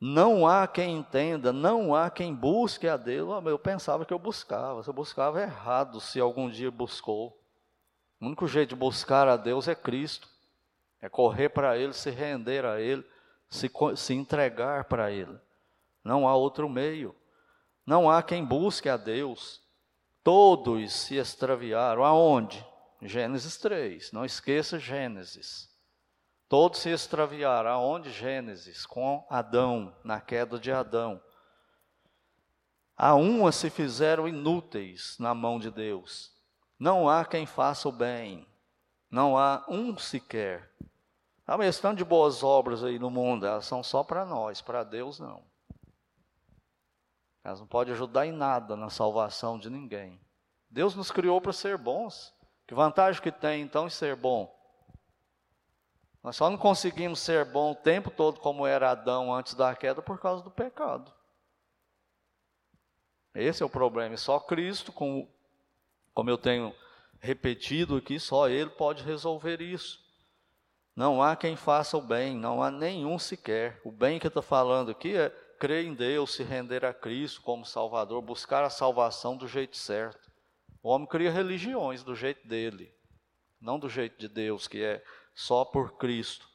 [0.00, 3.42] Não há quem entenda, não há quem busque a Deus.
[3.46, 7.40] Eu pensava que eu buscava, eu buscava errado se algum dia buscou.
[8.20, 10.28] O único jeito de buscar a Deus é Cristo,
[11.00, 13.02] é correr para Ele, se render a Ele,
[13.48, 15.38] se, se entregar para Ele.
[16.02, 17.14] Não há outro meio.
[17.86, 19.62] Não há quem busque a Deus.
[20.22, 22.04] Todos se extraviaram.
[22.04, 22.66] Aonde?
[23.06, 24.12] Gênesis 3.
[24.12, 25.70] Não esqueça Gênesis.
[26.48, 27.70] Todos se extraviaram.
[27.70, 28.10] Aonde?
[28.10, 28.86] Gênesis.
[28.86, 31.20] Com Adão, na queda de Adão.
[32.96, 36.32] A uma se fizeram inúteis na mão de Deus.
[36.78, 38.46] Não há quem faça o bem.
[39.10, 40.74] Não há um sequer.
[41.46, 44.82] Há uma questão de boas obras aí no mundo, elas são só para nós, para
[44.82, 45.44] Deus não.
[47.44, 50.18] Elas não podem ajudar em nada na salvação de ninguém.
[50.70, 52.33] Deus nos criou para ser bons.
[52.66, 54.52] Que vantagem que tem então em ser bom?
[56.22, 60.00] Nós só não conseguimos ser bom o tempo todo como era Adão antes da queda
[60.00, 61.12] por causa do pecado.
[63.34, 64.16] Esse é o problema.
[64.16, 65.28] Só Cristo, como,
[66.14, 66.74] como eu tenho
[67.20, 70.02] repetido aqui, só Ele pode resolver isso.
[70.96, 73.80] Não há quem faça o bem, não há nenhum sequer.
[73.84, 75.28] O bem que está falando aqui é
[75.58, 80.30] crer em Deus, se render a Cristo como Salvador, buscar a salvação do jeito certo.
[80.84, 82.94] O homem cria religiões do jeito dele,
[83.58, 85.02] não do jeito de Deus, que é
[85.34, 86.46] só por Cristo.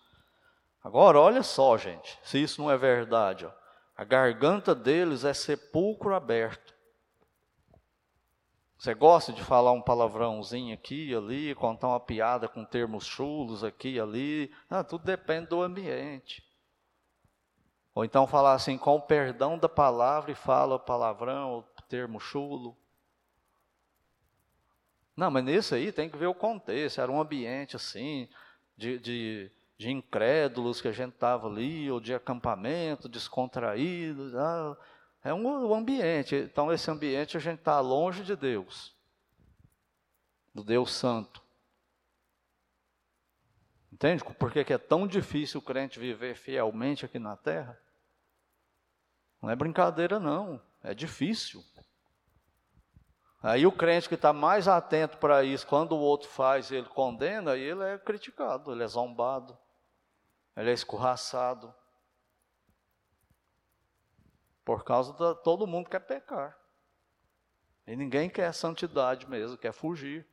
[0.84, 3.48] Agora, olha só, gente, se isso não é verdade.
[3.48, 3.52] Ó.
[3.98, 6.76] A garganta deles é sepulcro aberto.
[8.78, 13.64] Você gosta de falar um palavrãozinho aqui e ali, contar uma piada com termos chulos
[13.64, 14.54] aqui e ali?
[14.70, 16.48] Ah, tudo depende do ambiente.
[17.96, 22.78] Ou então falar assim, com o perdão da palavra e fala palavrão, termo chulo.
[25.20, 27.02] Não, mas nesse aí tem que ver o contexto.
[27.02, 28.30] Era um ambiente assim,
[28.78, 34.34] de, de, de incrédulos que a gente estava ali, ou de acampamento, descontraídos.
[34.34, 34.78] Ah,
[35.22, 36.36] é um, um ambiente.
[36.36, 38.96] Então, esse ambiente a gente está longe de Deus,
[40.56, 41.44] do Deus Santo.
[43.92, 47.78] Entende por que é tão difícil o crente viver fielmente aqui na terra?
[49.42, 50.62] Não é brincadeira, não.
[50.82, 51.62] É difícil.
[53.42, 57.52] Aí o crente que está mais atento para isso, quando o outro faz, ele condena,
[57.52, 59.58] aí ele é criticado, ele é zombado,
[60.58, 61.74] ele é escorraçado.
[64.66, 66.58] Por causa de todo mundo quer pecar.
[67.88, 70.28] E ninguém quer santidade mesmo, quer fugir.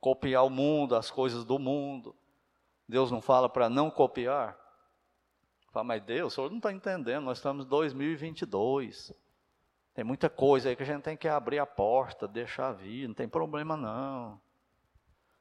[0.00, 2.16] Copiar o mundo, as coisas do mundo.
[2.88, 4.58] Deus não fala para não copiar?
[5.70, 9.12] Fala, mas Deus, o senhor não está entendendo, nós estamos em 2022.
[9.94, 13.14] Tem muita coisa aí que a gente tem que abrir a porta, deixar vir, não
[13.14, 14.40] tem problema não.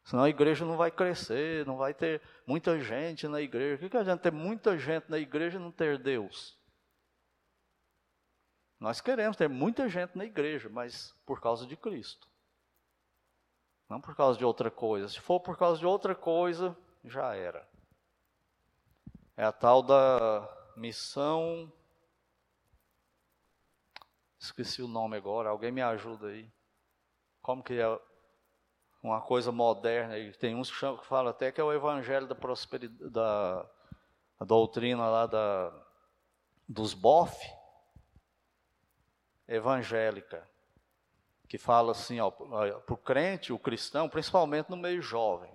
[0.04, 3.76] Senão a igreja não vai crescer, não vai ter muita gente na igreja.
[3.76, 6.58] O que, que a gente ter muita gente na igreja e não ter Deus?
[8.80, 12.28] Nós queremos ter muita gente na igreja, mas por causa de Cristo.
[13.90, 15.10] Não por causa de outra coisa.
[15.10, 17.68] Se for por causa de outra coisa, já era.
[19.36, 21.72] É a tal da missão.
[24.40, 26.50] Esqueci o nome agora, alguém me ajuda aí.
[27.42, 28.00] Como que é
[29.04, 30.18] uma coisa moderna?
[30.18, 33.64] E tem uns que, chamam, que falam até que é o evangelho da prosperidade, da,
[34.40, 35.74] da doutrina lá da,
[36.68, 37.38] dos bof
[39.46, 40.48] evangélica,
[41.48, 42.18] que fala assim,
[42.86, 45.52] para o crente, o cristão, principalmente no meio jovem,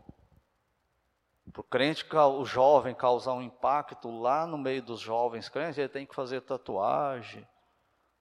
[1.52, 5.88] para o crente, o jovem causar um impacto lá no meio dos jovens crentes, ele
[5.88, 7.46] tem que fazer tatuagem,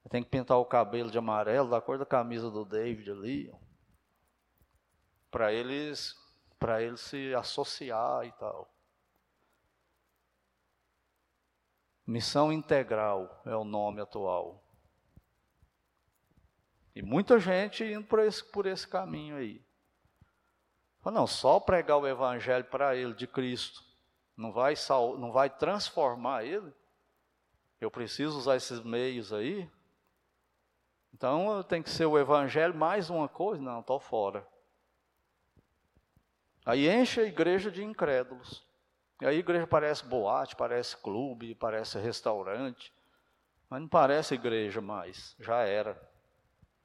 [0.03, 3.53] ele tem que pintar o cabelo de amarelo, da cor da camisa do David ali,
[5.31, 6.15] para eles,
[6.59, 8.69] para eles se associar e tal.
[12.05, 14.61] Missão integral é o nome atual.
[16.93, 19.65] E muita gente indo por esse, por esse caminho aí.
[21.05, 23.83] Não, só pregar o evangelho para ele de Cristo
[24.35, 26.73] não vai, sal, não vai transformar ele.
[27.79, 29.69] Eu preciso usar esses meios aí.
[31.13, 33.61] Então tem que ser o evangelho mais uma coisa?
[33.61, 34.45] Não, estou fora.
[36.65, 38.65] Aí enche a igreja de incrédulos.
[39.21, 42.91] E aí a igreja parece boate, parece clube, parece restaurante.
[43.69, 46.13] Mas não parece igreja mais, já era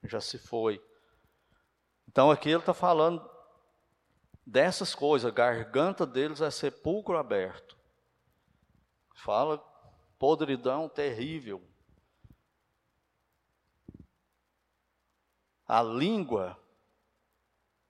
[0.05, 0.83] já se foi.
[2.07, 3.29] Então aqui ele está falando
[4.47, 7.77] dessas coisas, a garganta deles é sepulcro aberto.
[9.17, 9.59] Fala
[10.19, 11.63] podridão terrível.
[15.69, 16.59] A língua,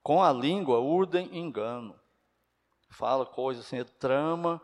[0.03, 1.97] com a língua urdem engano.
[2.89, 4.61] Fala coisas assim, trama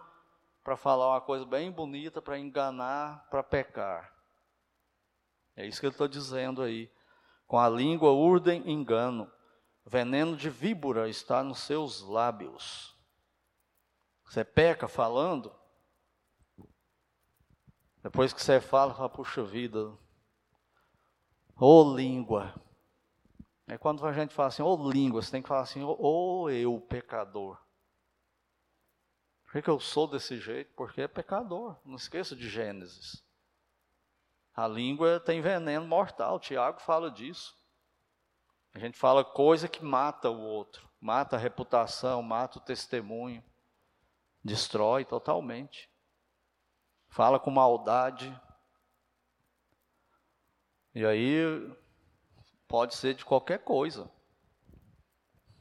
[0.61, 4.11] para falar uma coisa bem bonita, para enganar, para pecar.
[5.55, 6.91] É isso que ele está dizendo aí.
[7.45, 9.32] Com a língua urdem engano,
[9.86, 12.97] veneno de víbora está nos seus lábios.
[14.26, 15.55] Você peca falando,
[18.01, 19.97] depois que você fala, fala, puxa vida, ô
[21.57, 22.53] oh, língua.
[23.68, 26.80] É quando a gente fala assim, oh, língua, você tem que falar assim, oh, eu,
[26.82, 27.59] pecador.
[29.45, 30.74] Por que eu sou desse jeito?
[30.76, 31.78] Porque é pecador.
[31.86, 33.24] Não esqueça de Gênesis.
[34.53, 37.55] A língua tem veneno mortal, Tiago fala disso.
[38.74, 43.43] A gente fala coisa que mata o outro, mata a reputação, mata o testemunho,
[44.43, 45.89] destrói totalmente.
[47.07, 48.38] Fala com maldade.
[50.93, 51.76] E aí
[52.76, 54.11] pode ser de qualquer coisa.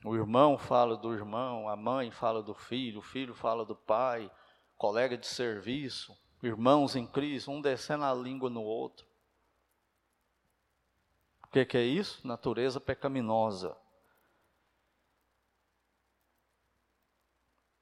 [0.05, 4.29] O irmão fala do irmão, a mãe fala do filho, o filho fala do pai,
[4.77, 6.13] colega de serviço,
[6.43, 9.07] irmãos em Cristo, um descendo a língua no outro.
[11.45, 12.27] O que, que é isso?
[12.27, 13.77] Natureza pecaminosa.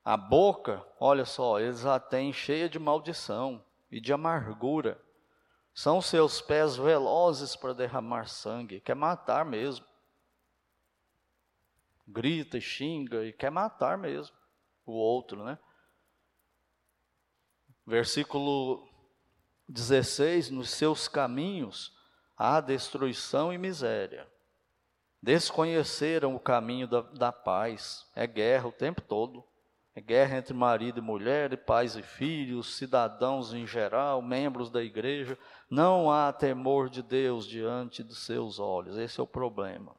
[0.05, 5.02] A boca, olha só, eles a têm cheia de maldição e de amargura.
[5.75, 9.87] São seus pés velozes para derramar sangue, quer matar mesmo.
[12.07, 14.37] Grita e xinga e quer matar mesmo
[14.85, 15.59] o outro, né?
[17.87, 18.89] Versículo
[19.69, 21.97] 16: Nos seus caminhos
[22.37, 24.31] há destruição e miséria.
[25.23, 28.07] desconheceram o caminho da, da paz.
[28.15, 29.45] É guerra o tempo todo.
[30.01, 35.39] Guerra entre marido e mulher, pais e filhos, cidadãos em geral, membros da igreja.
[35.69, 38.97] Não há temor de Deus diante dos seus olhos.
[38.97, 39.95] Esse é o problema.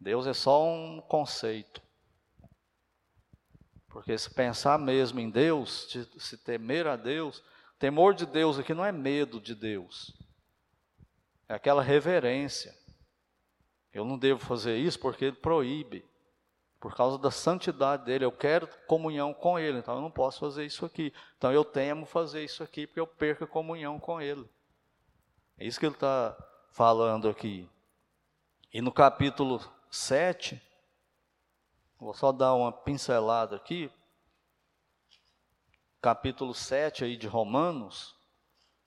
[0.00, 1.82] Deus é só um conceito.
[3.86, 7.42] Porque se pensar mesmo em Deus, se temer a Deus,
[7.78, 10.16] temor de Deus aqui não é medo de Deus.
[11.46, 12.74] É aquela reverência.
[13.92, 16.08] Eu não devo fazer isso porque ele proíbe
[16.80, 20.64] por causa da santidade dele, eu quero comunhão com ele, então eu não posso fazer
[20.64, 21.12] isso aqui.
[21.36, 24.48] Então eu temo fazer isso aqui porque eu perco a comunhão com ele.
[25.58, 26.34] É isso que ele está
[26.72, 27.68] falando aqui.
[28.72, 29.60] E no capítulo
[29.90, 30.60] 7,
[31.98, 33.92] vou só dar uma pincelada aqui.
[36.00, 38.16] Capítulo 7 aí de Romanos,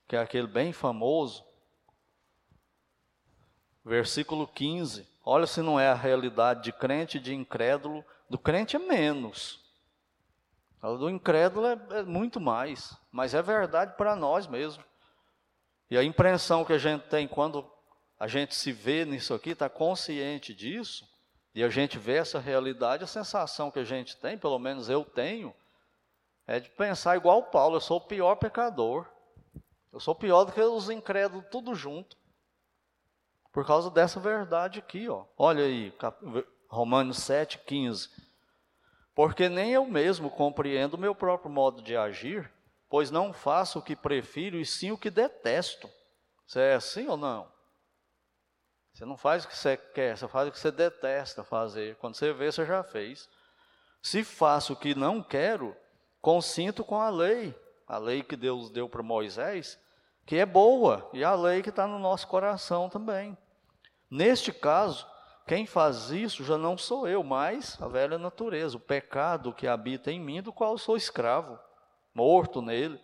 [0.08, 1.46] que é aquele bem famoso,
[3.86, 5.13] versículo 15.
[5.24, 8.04] Olha se não é a realidade de crente de incrédulo.
[8.30, 9.64] Do crente é menos.
[10.82, 12.98] Do incrédulo é, é muito mais.
[13.12, 14.84] Mas é verdade para nós mesmo.
[15.90, 17.70] E a impressão que a gente tem quando
[18.20, 21.06] a gente se vê nisso aqui, está consciente disso,
[21.54, 25.04] e a gente vê essa realidade, a sensação que a gente tem, pelo menos eu
[25.04, 25.54] tenho,
[26.48, 29.06] é de pensar igual Paulo, eu sou o pior pecador.
[29.92, 32.18] Eu sou pior do que os incrédulos tudo junto.
[33.54, 35.26] Por causa dessa verdade aqui, ó.
[35.38, 35.94] Olha aí,
[36.68, 38.10] Romanos 7, 15.
[39.14, 42.52] Porque nem eu mesmo compreendo o meu próprio modo de agir,
[42.90, 45.88] pois não faço o que prefiro e sim o que detesto.
[46.48, 47.48] Você é assim ou não?
[48.92, 51.96] Você não faz o que você quer, você faz o que você detesta fazer.
[51.98, 53.30] Quando você vê, você já fez.
[54.02, 55.76] Se faço o que não quero,
[56.20, 57.56] consinto com a lei,
[57.88, 59.80] a lei que Deus deu para Moisés,
[60.26, 63.38] que é boa, e a lei que está no nosso coração também.
[64.14, 65.08] Neste caso,
[65.48, 70.12] quem faz isso já não sou eu, mas a velha natureza, o pecado que habita
[70.12, 71.58] em mim, do qual sou escravo,
[72.14, 73.02] morto nele.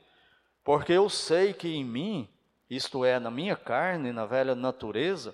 [0.63, 2.29] Porque eu sei que em mim,
[2.69, 5.33] isto é, na minha carne, na velha natureza,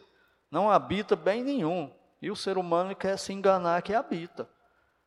[0.50, 1.94] não habita bem nenhum.
[2.22, 4.50] E o ser humano quer se enganar que habita.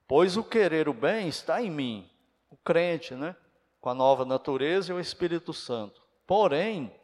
[0.06, 2.10] Pois o querer o bem está em mim,
[2.50, 3.34] o crente, né?
[3.80, 6.02] Com a nova natureza e o Espírito Santo.
[6.26, 6.94] Porém,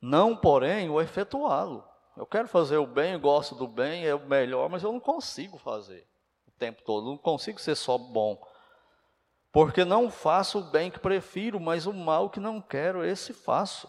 [0.00, 1.84] não porém o efetuá-lo.
[2.16, 5.58] Eu quero fazer o bem, gosto do bem, é o melhor, mas eu não consigo
[5.58, 6.06] fazer
[6.46, 8.40] o tempo todo, não consigo ser só bom.
[9.52, 13.88] Porque não faço o bem que prefiro, mas o mal que não quero, esse faço.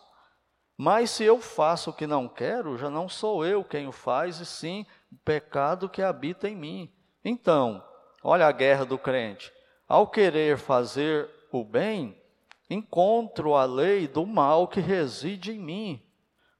[0.77, 4.39] Mas se eu faço o que não quero, já não sou eu quem o faz,
[4.39, 6.93] e sim o pecado que habita em mim.
[7.23, 7.83] Então,
[8.23, 9.51] olha a guerra do crente.
[9.87, 12.21] Ao querer fazer o bem,
[12.69, 16.06] encontro a lei do mal que reside em mim.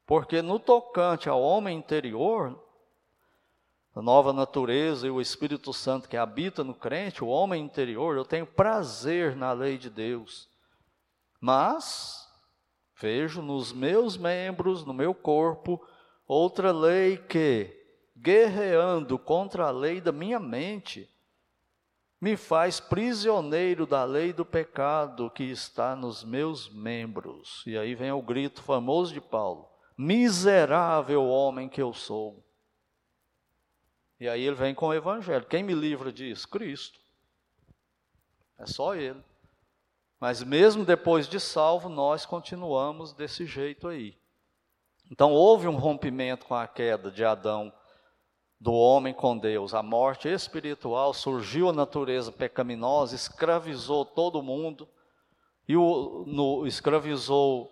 [0.08, 2.58] Porque no tocante ao homem interior,
[3.94, 8.24] a nova natureza e o Espírito Santo que habita no crente, o homem interior, eu
[8.24, 10.48] tenho prazer na lei de Deus.
[11.38, 12.26] Mas
[12.98, 15.78] vejo nos meus membros, no meu corpo,
[16.26, 17.70] outra lei que,
[18.16, 21.06] guerreando contra a lei da minha mente,
[22.18, 27.62] me faz prisioneiro da lei do pecado que está nos meus membros.
[27.66, 29.68] E aí vem o grito famoso de Paulo:
[29.98, 32.44] miserável homem que eu sou.
[34.20, 35.44] E aí ele vem com o evangelho.
[35.44, 36.46] Quem me livra disso?
[36.48, 37.00] Cristo.
[38.56, 39.22] É só ele.
[40.20, 44.16] Mas mesmo depois de salvo, nós continuamos desse jeito aí.
[45.10, 47.72] Então houve um rompimento com a queda de Adão,
[48.60, 54.88] do homem com Deus, a morte espiritual, surgiu a natureza pecaminosa, escravizou todo mundo,
[55.66, 57.70] e o, no, escravizou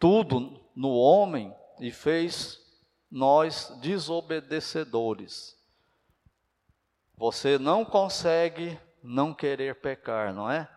[0.00, 2.60] tudo no homem e fez
[3.10, 5.56] nós desobedecedores.
[7.16, 10.70] Você não consegue não querer pecar, não é?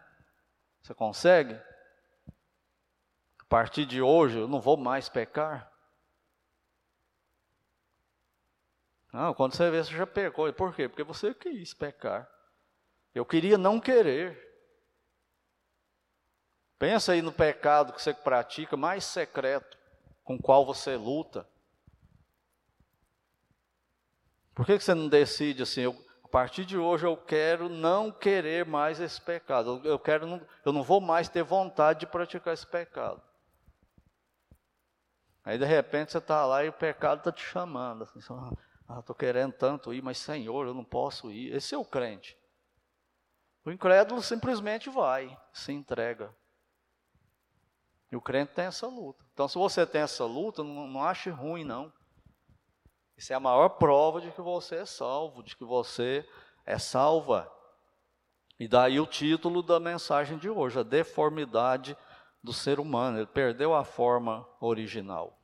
[0.82, 1.54] Você consegue?
[3.40, 5.70] A partir de hoje eu não vou mais pecar?
[9.12, 10.52] Não, quando você vê, você já pecou.
[10.54, 10.88] Por quê?
[10.88, 12.30] Porque você quis pecar.
[13.14, 14.48] Eu queria não querer.
[16.78, 19.78] Pensa aí no pecado que você pratica mais secreto,
[20.30, 21.50] com qual você luta.
[24.54, 28.64] Por que você não decide assim, eu, a partir de hoje eu quero não querer
[28.64, 29.82] mais esse pecado.
[29.84, 33.20] Eu, quero não, eu não vou mais ter vontade de praticar esse pecado.
[35.44, 38.04] Aí de repente você está lá e o pecado está te chamando.
[38.04, 38.20] Assim,
[38.88, 41.56] ah, estou querendo tanto ir, mas Senhor, eu não posso ir.
[41.56, 42.38] Esse é o crente.
[43.66, 46.32] O incrédulo simplesmente vai, se entrega.
[48.12, 49.24] E o crente tem essa luta.
[49.34, 51.92] Então, se você tem essa luta, não, não ache ruim, não.
[53.16, 56.28] Isso é a maior prova de que você é salvo, de que você
[56.66, 57.52] é salva.
[58.60, 61.96] E daí o título da mensagem de hoje, a deformidade
[62.44, 63.18] do ser humano.
[63.18, 65.38] Ele perdeu a forma original.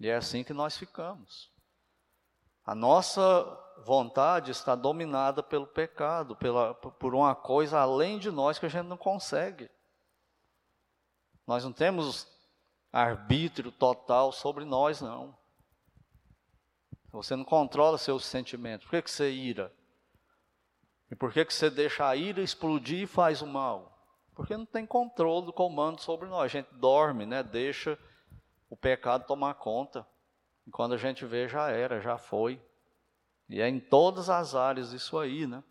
[0.00, 1.50] E é assim que nós ficamos.
[2.64, 3.24] A nossa
[3.84, 8.86] vontade está dominada pelo pecado, pela, por uma coisa além de nós que a gente
[8.86, 9.70] não consegue.
[11.48, 12.28] Nós não temos
[12.92, 15.34] arbítrio total sobre nós, não.
[17.10, 18.84] Você não controla seus sentimentos.
[18.86, 19.72] Por que, que você ira?
[21.10, 23.98] E por que, que você deixa a ira explodir e faz o mal?
[24.34, 26.44] Porque não tem controle do comando sobre nós.
[26.44, 27.42] A gente dorme, né?
[27.42, 27.98] deixa
[28.68, 30.06] o pecado tomar conta.
[30.66, 32.60] E quando a gente vê, já era, já foi.
[33.48, 35.64] E é em todas as áreas isso aí, né?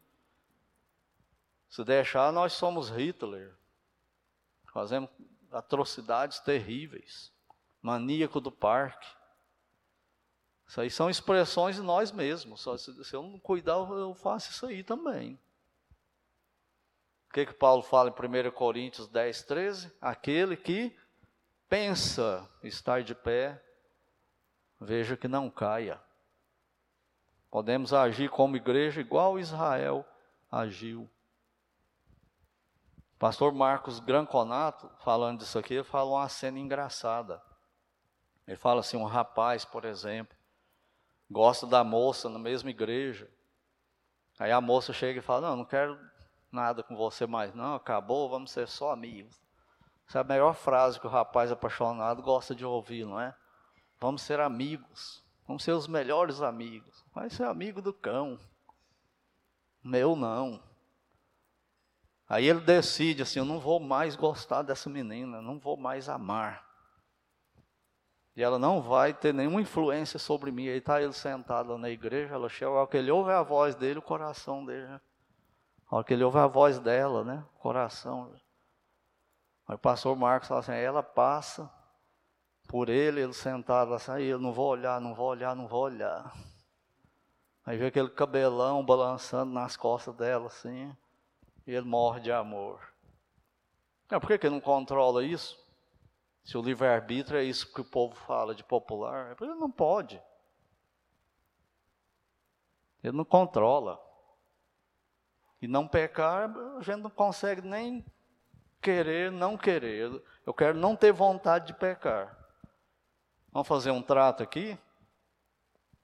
[1.70, 3.56] Se deixar, nós somos Hitler.
[4.74, 5.12] Fazemos
[5.52, 7.32] atrocidades terríveis.
[7.82, 9.08] Maníaco do parque.
[10.68, 12.66] Isso aí são expressões de nós mesmos.
[12.82, 15.40] Se eu não cuidar, eu faço isso aí também.
[17.30, 19.92] O que, que Paulo fala em 1 Coríntios 10, 13?
[20.02, 20.98] Aquele que
[21.70, 23.62] pensa estar de pé,
[24.80, 26.02] veja que não caia.
[27.50, 30.06] Podemos agir como igreja igual Israel
[30.52, 31.10] agiu.
[33.20, 37.42] Pastor Marcos Granconato, falando disso aqui, ele fala uma cena engraçada.
[38.48, 40.38] Ele fala assim: um rapaz, por exemplo,
[41.30, 43.30] gosta da moça na mesma igreja.
[44.40, 46.00] Aí a moça chega e fala: Não, não quero
[46.52, 49.36] nada com você mais, não, acabou, vamos ser só amigos.
[50.08, 53.36] Essa é a melhor frase que o rapaz apaixonado gosta de ouvir, não é?
[54.00, 57.04] Vamos ser amigos, vamos ser os melhores amigos.
[57.14, 58.40] Vai ser amigo do cão.
[59.84, 60.62] Meu não.
[62.30, 66.66] Aí ele decide assim: eu não vou mais gostar dessa menina, não vou mais amar.
[68.36, 70.68] E ela não vai ter nenhuma influência sobre mim.
[70.68, 73.98] Aí está ele sentado na igreja, ela chega, ao que ele ouve a voz dele,
[73.98, 74.88] o coração dele.
[74.88, 75.02] Né?
[75.90, 77.44] A hora que ele ouve a voz dela, né?
[77.56, 78.32] O coração.
[79.68, 81.68] Aí o pastor Marcos fala assim, ela passa
[82.68, 85.82] por ele, ele sentado assim, aí eu não vou olhar, não vou olhar, não vou
[85.84, 86.32] olhar.
[87.66, 90.96] Aí vê aquele cabelão balançando nas costas dela, assim,
[91.68, 92.82] e ele morre de amor.
[94.10, 95.62] É, por que, que ele não controla isso?
[96.44, 100.22] Se o livre-arbítrio é isso que o povo fala de popular, ele não pode.
[103.04, 104.02] Ele não controla.
[105.62, 108.06] E não pecar, a gente não consegue nem
[108.82, 110.24] querer, não querer.
[110.46, 112.38] Eu quero não ter vontade de pecar.
[113.52, 114.78] Vamos fazer um trato aqui.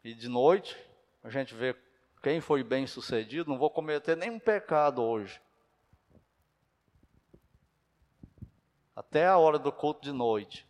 [0.03, 0.77] E de noite,
[1.23, 1.73] a gente vê
[2.21, 3.49] quem foi bem sucedido.
[3.49, 5.39] Não vou cometer nenhum pecado hoje.
[8.95, 10.67] Até a hora do culto de noite.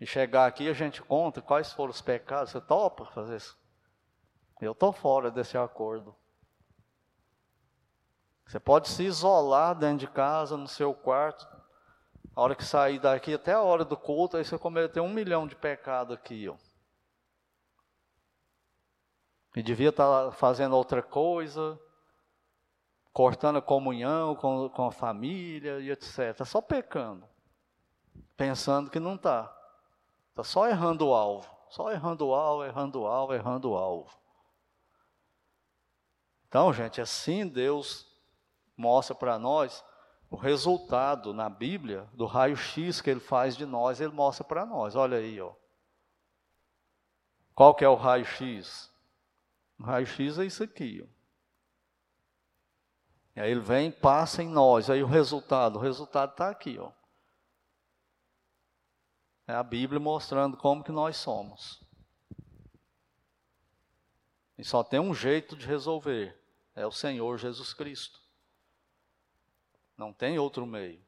[0.00, 2.50] E chegar aqui a gente conta quais foram os pecados.
[2.50, 3.58] Você topa fazer isso?
[4.60, 6.14] Eu estou fora desse acordo.
[8.46, 11.46] Você pode se isolar dentro de casa, no seu quarto.
[12.34, 15.46] A hora que sair daqui, até a hora do culto, aí você cometeu um milhão
[15.46, 16.48] de pecados aqui.
[16.48, 16.56] Ó.
[19.56, 21.78] E devia estar tá fazendo outra coisa,
[23.14, 26.18] cortando a comunhão com, com a família e etc.
[26.18, 27.24] Está só pecando,
[28.36, 29.56] pensando que não está.
[30.30, 34.10] Está só errando o alvo, só errando o alvo, errando o alvo, errando o alvo.
[36.48, 38.12] Então, gente, assim Deus
[38.76, 39.84] mostra para nós
[40.28, 44.96] o resultado na Bíblia do raio-x que ele faz de nós, ele mostra para nós.
[44.96, 45.52] Olha aí, ó.
[47.54, 48.92] Qual que é o raio-x?
[49.78, 51.14] O raio-x é isso aqui, ó.
[53.36, 54.88] E aí ele vem, passa em nós.
[54.88, 56.92] Aí o resultado, o resultado está aqui, ó.
[59.46, 61.82] É a Bíblia mostrando como que nós somos.
[64.56, 66.40] E só tem um jeito de resolver,
[66.74, 68.20] é o Senhor Jesus Cristo.
[69.96, 71.04] Não tem outro meio.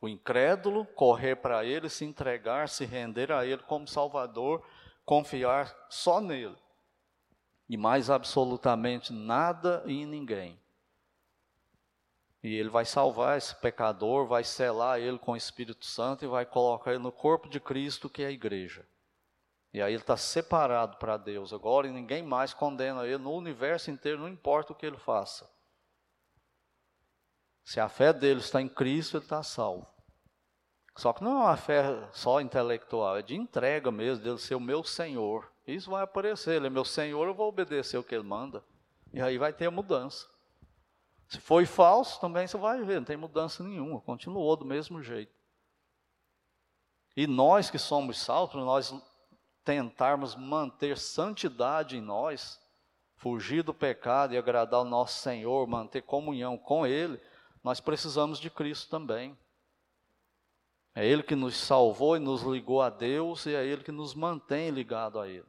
[0.00, 4.64] O incrédulo correr para Ele, se entregar, se render a Ele como Salvador,
[5.04, 6.56] confiar só nele.
[7.68, 10.61] E mais absolutamente nada e ninguém.
[12.42, 16.44] E ele vai salvar esse pecador, vai selar ele com o Espírito Santo e vai
[16.44, 18.84] colocar ele no corpo de Cristo, que é a igreja.
[19.72, 23.90] E aí ele está separado para Deus agora e ninguém mais condena ele no universo
[23.90, 25.48] inteiro, não importa o que ele faça.
[27.64, 29.86] Se a fé dele está em Cristo, ele está salvo.
[30.96, 34.60] Só que não é uma fé só intelectual, é de entrega mesmo, dele ser o
[34.60, 35.50] meu Senhor.
[35.66, 38.62] Isso vai aparecer, ele é meu Senhor, eu vou obedecer o que ele manda.
[39.12, 40.28] E aí vai ter a mudança.
[41.32, 45.32] Se foi falso, também você vai ver, não tem mudança nenhuma, continuou do mesmo jeito.
[47.16, 48.94] E nós que somos salvos, nós
[49.64, 52.60] tentarmos manter santidade em nós,
[53.16, 57.18] fugir do pecado e agradar o nosso Senhor, manter comunhão com Ele,
[57.64, 59.34] nós precisamos de Cristo também.
[60.94, 64.14] É Ele que nos salvou e nos ligou a Deus, e é Ele que nos
[64.14, 65.48] mantém ligado a Ele.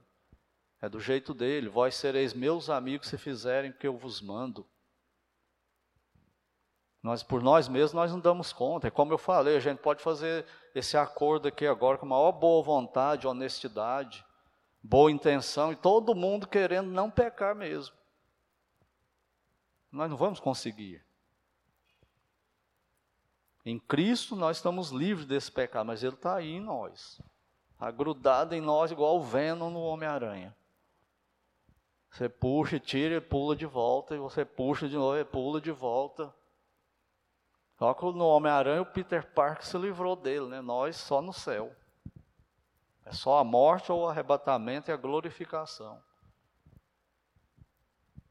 [0.81, 1.67] É do jeito dele.
[1.67, 4.65] Vós sereis meus amigos se fizerem o que eu vos mando.
[7.03, 8.87] Nós, por nós mesmos, nós não damos conta.
[8.87, 12.63] É como eu falei, a gente pode fazer esse acordo aqui agora com maior boa
[12.63, 14.25] vontade, honestidade,
[14.81, 17.93] boa intenção, e todo mundo querendo não pecar mesmo.
[19.91, 21.03] Nós não vamos conseguir.
[23.65, 27.21] Em Cristo nós estamos livres desse pecado, mas ele está aí em nós.
[27.73, 30.55] Está grudado em nós igual o Venom no Homem-Aranha.
[32.09, 35.71] Você puxa, tira e pula de volta, e você puxa de novo e pula de
[35.71, 36.33] volta.
[37.77, 40.61] Só que no Homem-Aranha o Peter Parker se livrou dele, né?
[40.61, 41.75] Nós só no céu.
[43.05, 46.01] É só a morte ou o arrebatamento e a glorificação.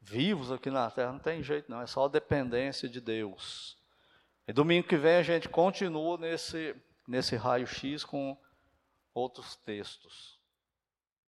[0.01, 3.77] Vivos aqui na terra não tem jeito, não, é só a dependência de Deus.
[4.47, 6.75] E domingo que vem a gente continua nesse,
[7.07, 8.37] nesse raio-x com
[9.13, 10.32] outros textos.